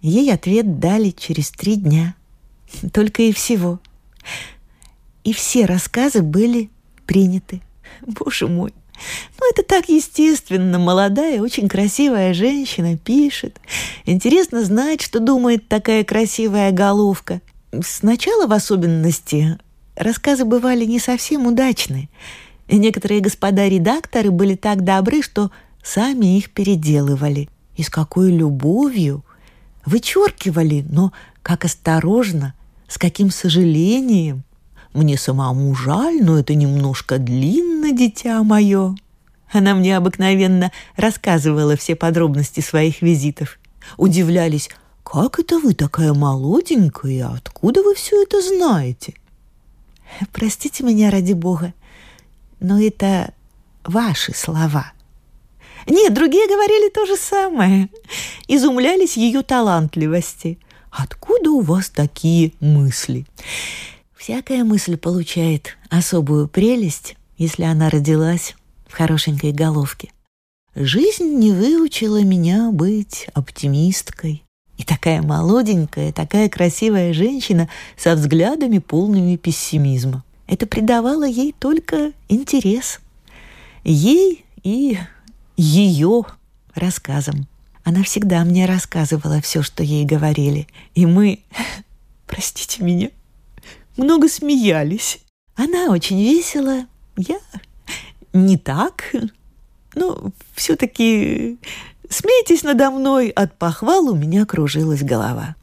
ей 0.00 0.32
ответ 0.32 0.78
дали 0.78 1.10
через 1.10 1.50
три 1.50 1.76
дня. 1.76 2.14
Только 2.92 3.22
и 3.22 3.32
всего. 3.32 3.80
И 5.24 5.32
все 5.32 5.64
рассказы 5.64 6.22
были 6.22 6.70
приняты. 7.06 7.60
Боже 8.06 8.46
мой, 8.46 8.72
ну, 9.38 9.50
это 9.50 9.62
так 9.62 9.88
естественно. 9.88 10.78
Молодая, 10.78 11.40
очень 11.40 11.68
красивая 11.68 12.34
женщина 12.34 12.96
пишет. 12.96 13.60
Интересно 14.04 14.64
знать, 14.64 15.00
что 15.02 15.20
думает 15.20 15.68
такая 15.68 16.04
красивая 16.04 16.72
головка. 16.72 17.40
Сначала, 17.82 18.46
в 18.46 18.52
особенности, 18.52 19.58
рассказы 19.96 20.44
бывали 20.44 20.84
не 20.84 20.98
совсем 20.98 21.46
удачны. 21.46 22.08
Некоторые 22.70 23.20
господа 23.20 23.68
редакторы 23.68 24.30
были 24.30 24.54
так 24.54 24.84
добры, 24.84 25.22
что 25.22 25.50
сами 25.82 26.36
их 26.36 26.50
переделывали. 26.50 27.48
И 27.76 27.82
с 27.82 27.90
какой 27.90 28.32
любовью 28.32 29.24
вычеркивали, 29.86 30.84
но 30.88 31.12
как 31.42 31.64
осторожно, 31.64 32.54
с 32.88 32.98
каким 32.98 33.30
сожалением. 33.30 34.44
Мне 34.92 35.16
самому 35.16 35.74
жаль, 35.74 36.22
но 36.22 36.38
это 36.38 36.54
немножко 36.54 37.18
длинно, 37.18 37.92
дитя 37.92 38.42
мое». 38.42 38.94
Она 39.50 39.74
мне 39.74 39.96
обыкновенно 39.96 40.72
рассказывала 40.96 41.76
все 41.76 41.96
подробности 41.96 42.60
своих 42.60 43.00
визитов. 43.00 43.58
Удивлялись, 43.96 44.68
как 45.02 45.38
это 45.38 45.58
вы 45.58 45.72
такая 45.72 46.12
молоденькая, 46.12 47.28
откуда 47.28 47.82
вы 47.82 47.94
все 47.94 48.22
это 48.22 48.42
знаете? 48.42 49.14
Простите 50.32 50.84
меня 50.84 51.10
ради 51.10 51.32
бога, 51.32 51.72
но 52.60 52.80
это 52.80 53.32
ваши 53.84 54.34
слова. 54.34 54.92
Нет, 55.86 56.12
другие 56.12 56.46
говорили 56.46 56.90
то 56.90 57.06
же 57.06 57.16
самое. 57.16 57.88
Изумлялись 58.48 59.16
ее 59.16 59.42
талантливости. 59.42 60.58
Откуда 60.90 61.50
у 61.52 61.60
вас 61.60 61.88
такие 61.88 62.52
мысли? 62.60 63.24
Всякая 64.28 64.62
мысль 64.62 64.98
получает 64.98 65.78
особую 65.88 66.48
прелесть, 66.48 67.16
если 67.38 67.62
она 67.62 67.88
родилась 67.88 68.56
в 68.86 68.92
хорошенькой 68.92 69.52
головке. 69.52 70.10
Жизнь 70.74 71.38
не 71.38 71.50
выучила 71.50 72.22
меня 72.22 72.70
быть 72.70 73.26
оптимисткой. 73.32 74.42
И 74.76 74.84
такая 74.84 75.22
молоденькая, 75.22 76.12
такая 76.12 76.50
красивая 76.50 77.14
женщина 77.14 77.70
со 77.96 78.14
взглядами 78.14 78.80
полными 78.80 79.36
пессимизма. 79.36 80.22
Это 80.46 80.66
придавало 80.66 81.26
ей 81.26 81.54
только 81.58 82.12
интерес. 82.28 83.00
Ей 83.82 84.44
и 84.62 84.98
ее 85.56 86.24
рассказам. 86.74 87.48
Она 87.82 88.02
всегда 88.02 88.44
мне 88.44 88.66
рассказывала 88.66 89.40
все, 89.40 89.62
что 89.62 89.82
ей 89.82 90.04
говорили. 90.04 90.68
И 90.94 91.06
мы, 91.06 91.40
простите 92.26 92.82
меня, 92.82 93.08
много 93.98 94.28
смеялись. 94.28 95.20
Она 95.54 95.90
очень 95.90 96.22
весела, 96.22 96.86
я 97.16 97.38
не 98.32 98.56
так. 98.56 99.12
Но 99.94 100.32
все-таки 100.54 101.58
смейтесь 102.08 102.62
надо 102.62 102.90
мной, 102.90 103.30
от 103.30 103.58
похвал 103.58 104.08
у 104.08 104.14
меня 104.14 104.46
кружилась 104.46 105.02
голова. 105.02 105.56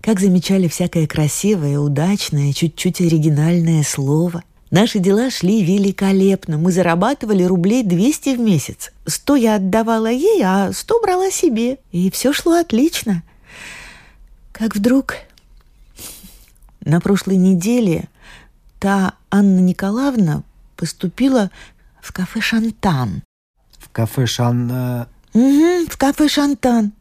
Как 0.00 0.20
замечали 0.20 0.68
всякое 0.68 1.06
красивое, 1.06 1.78
удачное, 1.78 2.52
чуть-чуть 2.52 3.00
оригинальное 3.00 3.82
слово. 3.82 4.42
Наши 4.70 4.98
дела 4.98 5.30
шли 5.30 5.62
великолепно. 5.62 6.58
Мы 6.58 6.72
зарабатывали 6.72 7.44
рублей 7.44 7.84
200 7.84 8.36
в 8.36 8.40
месяц. 8.40 8.92
Сто 9.06 9.36
я 9.36 9.56
отдавала 9.56 10.10
ей, 10.10 10.42
а 10.44 10.72
сто 10.72 11.00
брала 11.00 11.30
себе. 11.30 11.78
И 11.92 12.10
все 12.10 12.32
шло 12.32 12.54
отлично. 12.54 13.22
Как 14.52 14.74
вдруг 14.74 15.14
на 16.86 17.00
прошлой 17.00 17.36
неделе 17.36 18.08
та 18.78 19.14
Анна 19.30 19.60
Николаевна 19.60 20.42
поступила 20.76 21.50
в 22.00 22.12
кафе 22.12 22.40
«Шантан». 22.40 23.22
В 23.78 23.90
кафе 23.90 24.26
«Шан...» 24.26 25.06
Угу, 25.34 25.86
в 25.90 25.96
кафе 25.98 26.28
«Шантан». 26.28 26.92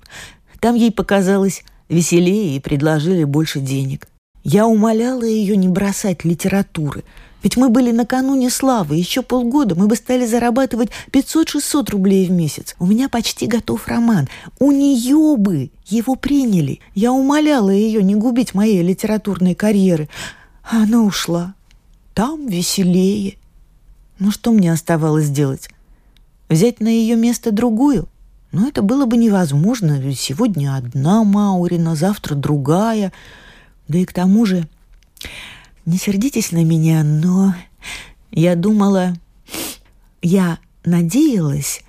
Там 0.59 0.75
ей 0.75 0.91
показалось 0.91 1.63
веселее 1.87 2.57
и 2.57 2.59
предложили 2.59 3.23
больше 3.23 3.59
денег. 3.59 4.07
Я 4.43 4.65
умоляла 4.65 5.23
ее 5.23 5.55
не 5.55 5.67
бросать 5.67 6.25
литературы, 6.25 7.03
ведь 7.45 7.58
мы 7.58 7.69
были 7.69 7.91
накануне 7.91 8.49
славы. 8.49 8.95
Еще 8.95 9.21
полгода 9.21 9.75
мы 9.75 9.86
бы 9.86 9.95
стали 9.95 10.25
зарабатывать 10.25 10.89
500-600 11.12 11.91
рублей 11.91 12.25
в 12.25 12.31
месяц. 12.31 12.75
У 12.79 12.88
меня 12.88 13.08
почти 13.08 13.45
готов 13.45 13.88
роман. 13.88 14.27
У 14.58 14.71
нее 14.71 15.38
бы 15.38 15.69
его 15.86 16.15
приняли. 16.15 16.79
Я 16.95 17.12
умоляла 17.12 17.69
ее 17.69 18.01
не 18.01 18.15
губить 18.15 18.55
моей 18.55 18.81
литературной 18.81 19.53
карьеры. 19.53 20.10
А 20.63 20.81
она 20.81 21.03
ушла. 21.03 21.53
Там 22.15 22.47
веселее. 22.47 23.38
Ну 24.17 24.31
что 24.31 24.51
мне 24.51 24.73
оставалось 24.73 25.29
делать? 25.29 25.69
Взять 26.49 26.79
на 26.79 26.88
ее 26.88 27.15
место 27.15 27.51
другую? 27.51 28.10
Но 28.53 28.67
это 28.67 28.81
было 28.81 29.05
бы 29.05 29.17
невозможно. 29.17 30.01
Сегодня 30.15 30.75
одна 30.75 31.23
Маурина, 31.23 31.95
завтра 31.95 32.34
другая. 32.34 33.13
Да 33.88 33.99
и 33.99 34.05
к 34.05 34.13
тому 34.13 34.47
же 34.47 34.67
не 35.85 35.97
сердитесь 35.97 36.51
на 36.51 36.63
меня, 36.63 37.03
но 37.03 37.55
я 38.31 38.55
думала, 38.55 39.13
я 40.21 40.59
надеялась, 40.83 41.81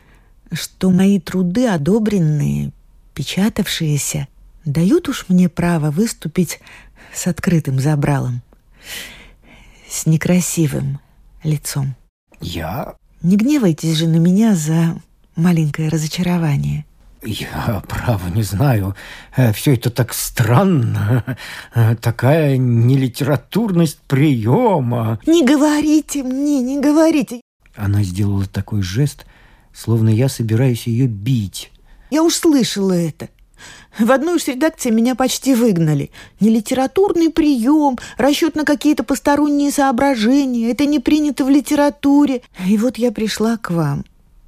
что 0.52 0.90
мои 0.90 1.18
труды, 1.18 1.66
одобренные, 1.66 2.72
печатавшиеся, 3.14 4.28
дают 4.64 5.08
уж 5.08 5.26
мне 5.28 5.48
право 5.48 5.90
выступить 5.90 6.60
с 7.14 7.26
открытым 7.26 7.80
забралом, 7.80 8.42
с 9.88 10.06
некрасивым 10.06 11.00
лицом. 11.42 11.94
Я... 12.40 12.96
Не 13.22 13.36
гневайтесь 13.36 13.96
же 13.96 14.06
на 14.06 14.16
меня 14.16 14.54
за 14.54 15.00
маленькое 15.34 15.88
разочарование– 15.88 16.84
я, 17.26 17.82
право, 17.88 18.28
не 18.28 18.42
знаю. 18.42 18.94
Э, 19.36 19.52
Все 19.52 19.74
это 19.74 19.90
так 19.90 20.14
странно. 20.14 21.24
Э, 21.74 21.96
такая 21.96 22.56
нелитературность 22.56 23.98
приема. 24.06 25.18
Не 25.26 25.44
говорите 25.44 26.22
мне, 26.22 26.60
не 26.60 26.80
говорите. 26.80 27.40
Она 27.74 28.02
сделала 28.02 28.46
такой 28.46 28.82
жест, 28.82 29.26
словно 29.74 30.08
я 30.08 30.28
собираюсь 30.28 30.86
ее 30.86 31.06
бить. 31.06 31.70
Я 32.10 32.22
уж 32.22 32.34
слышала 32.34 32.92
это. 32.92 33.28
В 33.98 34.10
одной 34.12 34.36
из 34.38 34.46
редакций 34.46 34.90
меня 34.90 35.14
почти 35.14 35.54
выгнали. 35.54 36.10
Не 36.40 36.50
литературный 36.50 37.30
прием, 37.30 37.98
расчет 38.18 38.54
на 38.54 38.64
какие-то 38.64 39.04
посторонние 39.04 39.70
соображения. 39.70 40.70
Это 40.70 40.84
не 40.84 40.98
принято 40.98 41.44
в 41.44 41.48
литературе. 41.50 42.42
И 42.66 42.76
вот 42.76 42.98
я 42.98 43.10
пришла 43.10 43.56
к 43.56 43.70
вам. 43.70 44.04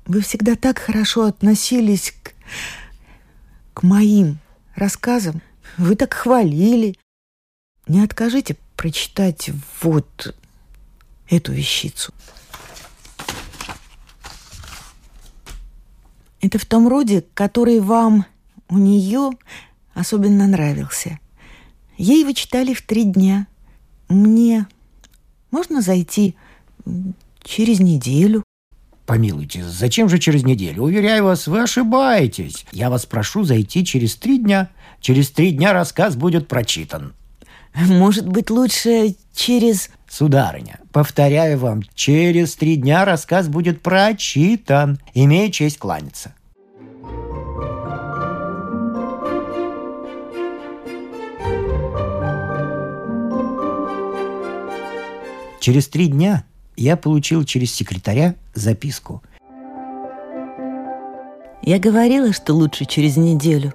Вы 0.07 0.21
всегда 0.21 0.55
так 0.55 0.79
хорошо 0.79 1.25
относились 1.25 2.15
к 2.23 2.33
к 3.75 3.83
моим 3.83 4.39
рассказам. 4.75 5.43
Вы 5.77 5.97
так 5.97 6.15
хвалили. 6.15 6.97
Не 7.87 8.03
откажите 8.03 8.57
прочитать 8.77 9.51
вот 9.83 10.35
эту 11.29 11.53
вещицу. 11.53 12.13
Это 16.41 16.59
в 16.59 16.67
том 16.67 16.89
роде, 16.89 17.25
который 17.35 17.81
вам 17.81 18.25
у 18.69 18.79
нее 18.79 19.31
особенно 19.95 20.47
нравился. 20.47 21.19
Ей 21.97 22.25
вы 22.25 22.35
читали 22.35 22.75
в 22.75 22.83
три 22.83 23.05
дня. 23.05 23.47
Мне 24.09 24.67
можно 25.51 25.83
зайти 25.83 26.37
через 27.43 27.81
неделю? 27.81 28.45
Помилуйте, 29.09 29.65
зачем 29.65 30.11
же 30.11 30.19
через 30.19 30.45
неделю? 30.45 30.83
Уверяю 30.83 31.25
вас, 31.25 31.47
вы 31.47 31.63
ошибаетесь. 31.63 32.67
Я 32.73 32.91
вас 32.91 33.07
прошу 33.07 33.43
зайти 33.43 33.83
через 33.83 34.17
три 34.17 34.37
дня. 34.37 34.69
Через 35.01 35.31
три 35.31 35.53
дня 35.53 35.73
рассказ 35.73 36.15
будет 36.15 36.47
прочитан. 36.47 37.15
Может 37.75 38.29
быть, 38.29 38.51
лучше 38.51 39.15
через... 39.35 39.89
Сударыня, 40.07 40.81
повторяю 40.93 41.59
вам, 41.59 41.85
через 41.95 42.55
три 42.55 42.77
дня 42.77 43.07
рассказ 43.07 43.49
будет 43.49 43.81
прочитан. 43.81 45.01
Имею 45.15 45.51
честь 45.53 45.79
кланяться. 45.79 46.35
Через 55.61 55.89
три 55.89 56.09
дня 56.09 56.45
я 56.79 56.97
получил 56.97 57.45
через 57.45 57.75
секретаря 57.75 58.37
записку. 58.55 59.23
Я 61.63 61.79
говорила, 61.79 62.33
что 62.33 62.55
лучше 62.55 62.85
через 62.85 63.17
неделю. 63.17 63.75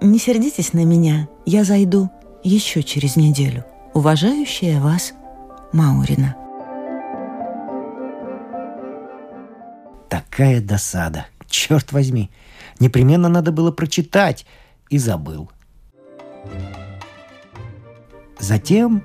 Не 0.00 0.18
сердитесь 0.18 0.72
на 0.72 0.84
меня, 0.84 1.28
я 1.46 1.62
зайду 1.64 2.10
еще 2.42 2.82
через 2.82 3.14
неделю. 3.16 3.64
Уважающая 3.94 4.80
вас 4.80 5.12
Маурина. 5.72 6.34
Такая 10.08 10.60
досада. 10.60 11.26
Черт 11.48 11.92
возьми. 11.92 12.30
Непременно 12.80 13.28
надо 13.28 13.52
было 13.52 13.70
прочитать. 13.70 14.46
И 14.90 14.98
забыл. 14.98 15.50
Затем, 18.38 19.04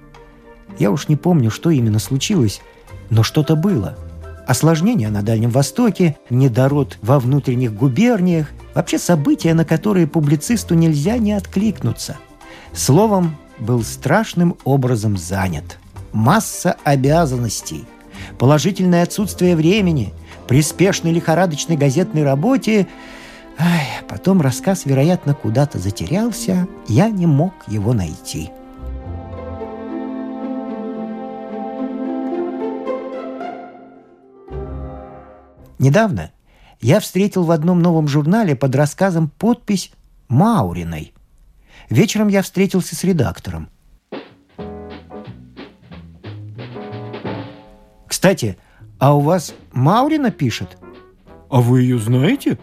я 0.79 0.91
уж 0.91 1.07
не 1.07 1.15
помню, 1.15 1.49
что 1.49 1.69
именно 1.69 1.99
случилось, 1.99 2.61
но 3.09 3.23
что-то 3.23 3.55
было. 3.55 3.95
Осложнения 4.47 5.09
на 5.09 5.23
Дальнем 5.23 5.49
Востоке, 5.49 6.17
недород 6.29 6.97
во 7.01 7.19
внутренних 7.19 7.73
губерниях, 7.73 8.47
вообще 8.73 8.97
события, 8.97 9.53
на 9.53 9.65
которые 9.65 10.07
публицисту 10.07 10.73
нельзя 10.75 11.17
не 11.17 11.33
откликнуться. 11.33 12.17
Словом, 12.73 13.35
был 13.59 13.83
страшным 13.83 14.55
образом 14.63 15.17
занят. 15.17 15.79
Масса 16.13 16.77
обязанностей, 16.83 17.85
положительное 18.37 19.03
отсутствие 19.03 19.55
времени, 19.55 20.13
при 20.47 20.61
спешной 20.61 21.11
лихорадочной 21.11 21.75
газетной 21.75 22.23
работе 22.23 22.87
Ай, 23.59 23.87
потом 24.07 24.41
рассказ, 24.41 24.85
вероятно, 24.85 25.33
куда-то 25.33 25.79
затерялся, 25.79 26.67
я 26.87 27.09
не 27.09 27.25
мог 27.25 27.53
его 27.67 27.93
найти. 27.93 28.51
Недавно 35.79 36.31
я 36.79 36.99
встретил 36.99 37.43
в 37.43 37.51
одном 37.51 37.81
новом 37.81 38.07
журнале 38.07 38.55
под 38.55 38.75
рассказом 38.75 39.29
подпись 39.29 39.91
Мауриной. 40.27 41.13
Вечером 41.89 42.27
я 42.27 42.41
встретился 42.41 42.95
с 42.95 43.03
редактором. 43.03 43.69
Кстати, 48.07 48.57
а 48.99 49.15
у 49.15 49.19
вас 49.19 49.53
Маурина 49.73 50.31
пишет? 50.31 50.77
А 51.49 51.61
вы 51.61 51.81
ее 51.83 51.99
знаете? 51.99 52.57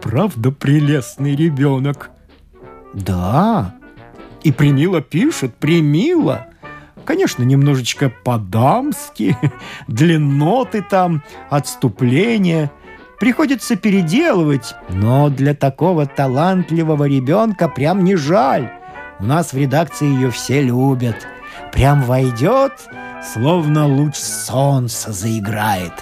Правда, 0.00 0.50
прелестный 0.50 1.36
ребенок. 1.36 2.10
Да. 2.94 3.74
И 4.42 4.50
Примила 4.50 5.00
пишет, 5.00 5.54
Примила. 5.56 6.46
Конечно, 7.08 7.42
немножечко 7.42 8.10
по-дамски, 8.10 9.34
длинноты 9.88 10.82
там, 10.82 11.22
отступления. 11.48 12.70
Приходится 13.18 13.76
переделывать, 13.76 14.74
но 14.90 15.30
для 15.30 15.54
такого 15.54 16.04
талантливого 16.04 17.04
ребенка 17.04 17.70
прям 17.70 18.04
не 18.04 18.14
жаль. 18.14 18.70
У 19.20 19.24
нас 19.24 19.54
в 19.54 19.56
редакции 19.56 20.04
ее 20.04 20.30
все 20.30 20.60
любят. 20.60 21.26
Прям 21.72 22.02
войдет, 22.02 22.72
словно 23.32 23.86
луч 23.86 24.16
солнца 24.16 25.10
заиграет. 25.10 25.94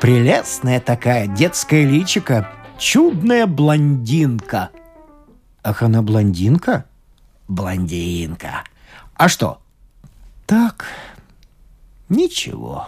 Прелестная 0.00 0.80
такая 0.80 1.28
детская 1.28 1.84
личика, 1.84 2.48
чудная 2.78 3.46
блондинка. 3.46 4.70
Ах, 5.62 5.84
она 5.84 6.02
блондинка? 6.02 6.86
Блондинка. 7.46 8.64
А 9.14 9.28
что, 9.28 9.60
так, 10.48 10.86
ничего. 12.08 12.86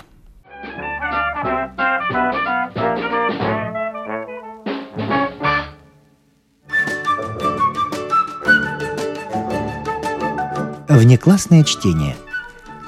Внеклассное 10.89 11.65
чтение. 11.65 12.17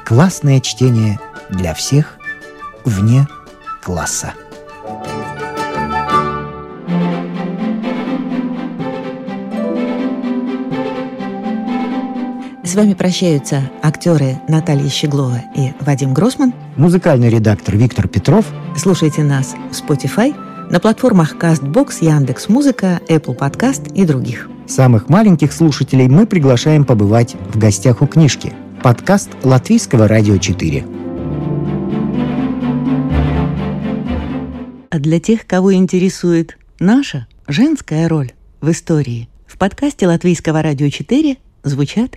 Классное 0.06 0.60
чтение 0.60 1.20
для 1.50 1.74
всех 1.74 2.16
вне 2.86 3.28
класса. 3.82 4.32
С 12.72 12.74
вами 12.74 12.94
прощаются 12.94 13.70
актеры 13.82 14.40
Наталья 14.48 14.88
Щеглова 14.88 15.42
и 15.54 15.72
Вадим 15.80 16.14
Гросман. 16.14 16.54
Музыкальный 16.76 17.28
редактор 17.28 17.76
Виктор 17.76 18.08
Петров. 18.08 18.46
Слушайте 18.78 19.22
нас 19.22 19.54
в 19.70 19.74
Spotify, 19.74 20.34
на 20.70 20.80
платформах 20.80 21.36
CastBox, 21.36 21.96
Яндекс 22.00 22.48
Музыка, 22.48 22.98
Apple 23.08 23.36
Podcast 23.36 23.92
и 23.92 24.06
других. 24.06 24.48
Самых 24.66 25.10
маленьких 25.10 25.52
слушателей 25.52 26.08
мы 26.08 26.26
приглашаем 26.26 26.86
побывать 26.86 27.36
в 27.52 27.58
гостях 27.58 28.00
у 28.00 28.06
книжки. 28.06 28.54
Подкаст 28.82 29.28
Латвийского 29.42 30.08
радио 30.08 30.38
4. 30.38 30.86
А 34.88 34.98
для 34.98 35.20
тех, 35.20 35.46
кого 35.46 35.74
интересует 35.74 36.56
наша 36.78 37.26
женская 37.46 38.08
роль 38.08 38.32
в 38.62 38.70
истории, 38.70 39.28
в 39.46 39.58
подкасте 39.58 40.06
Латвийского 40.06 40.62
радио 40.62 40.88
4 40.88 41.36
звучат 41.64 42.16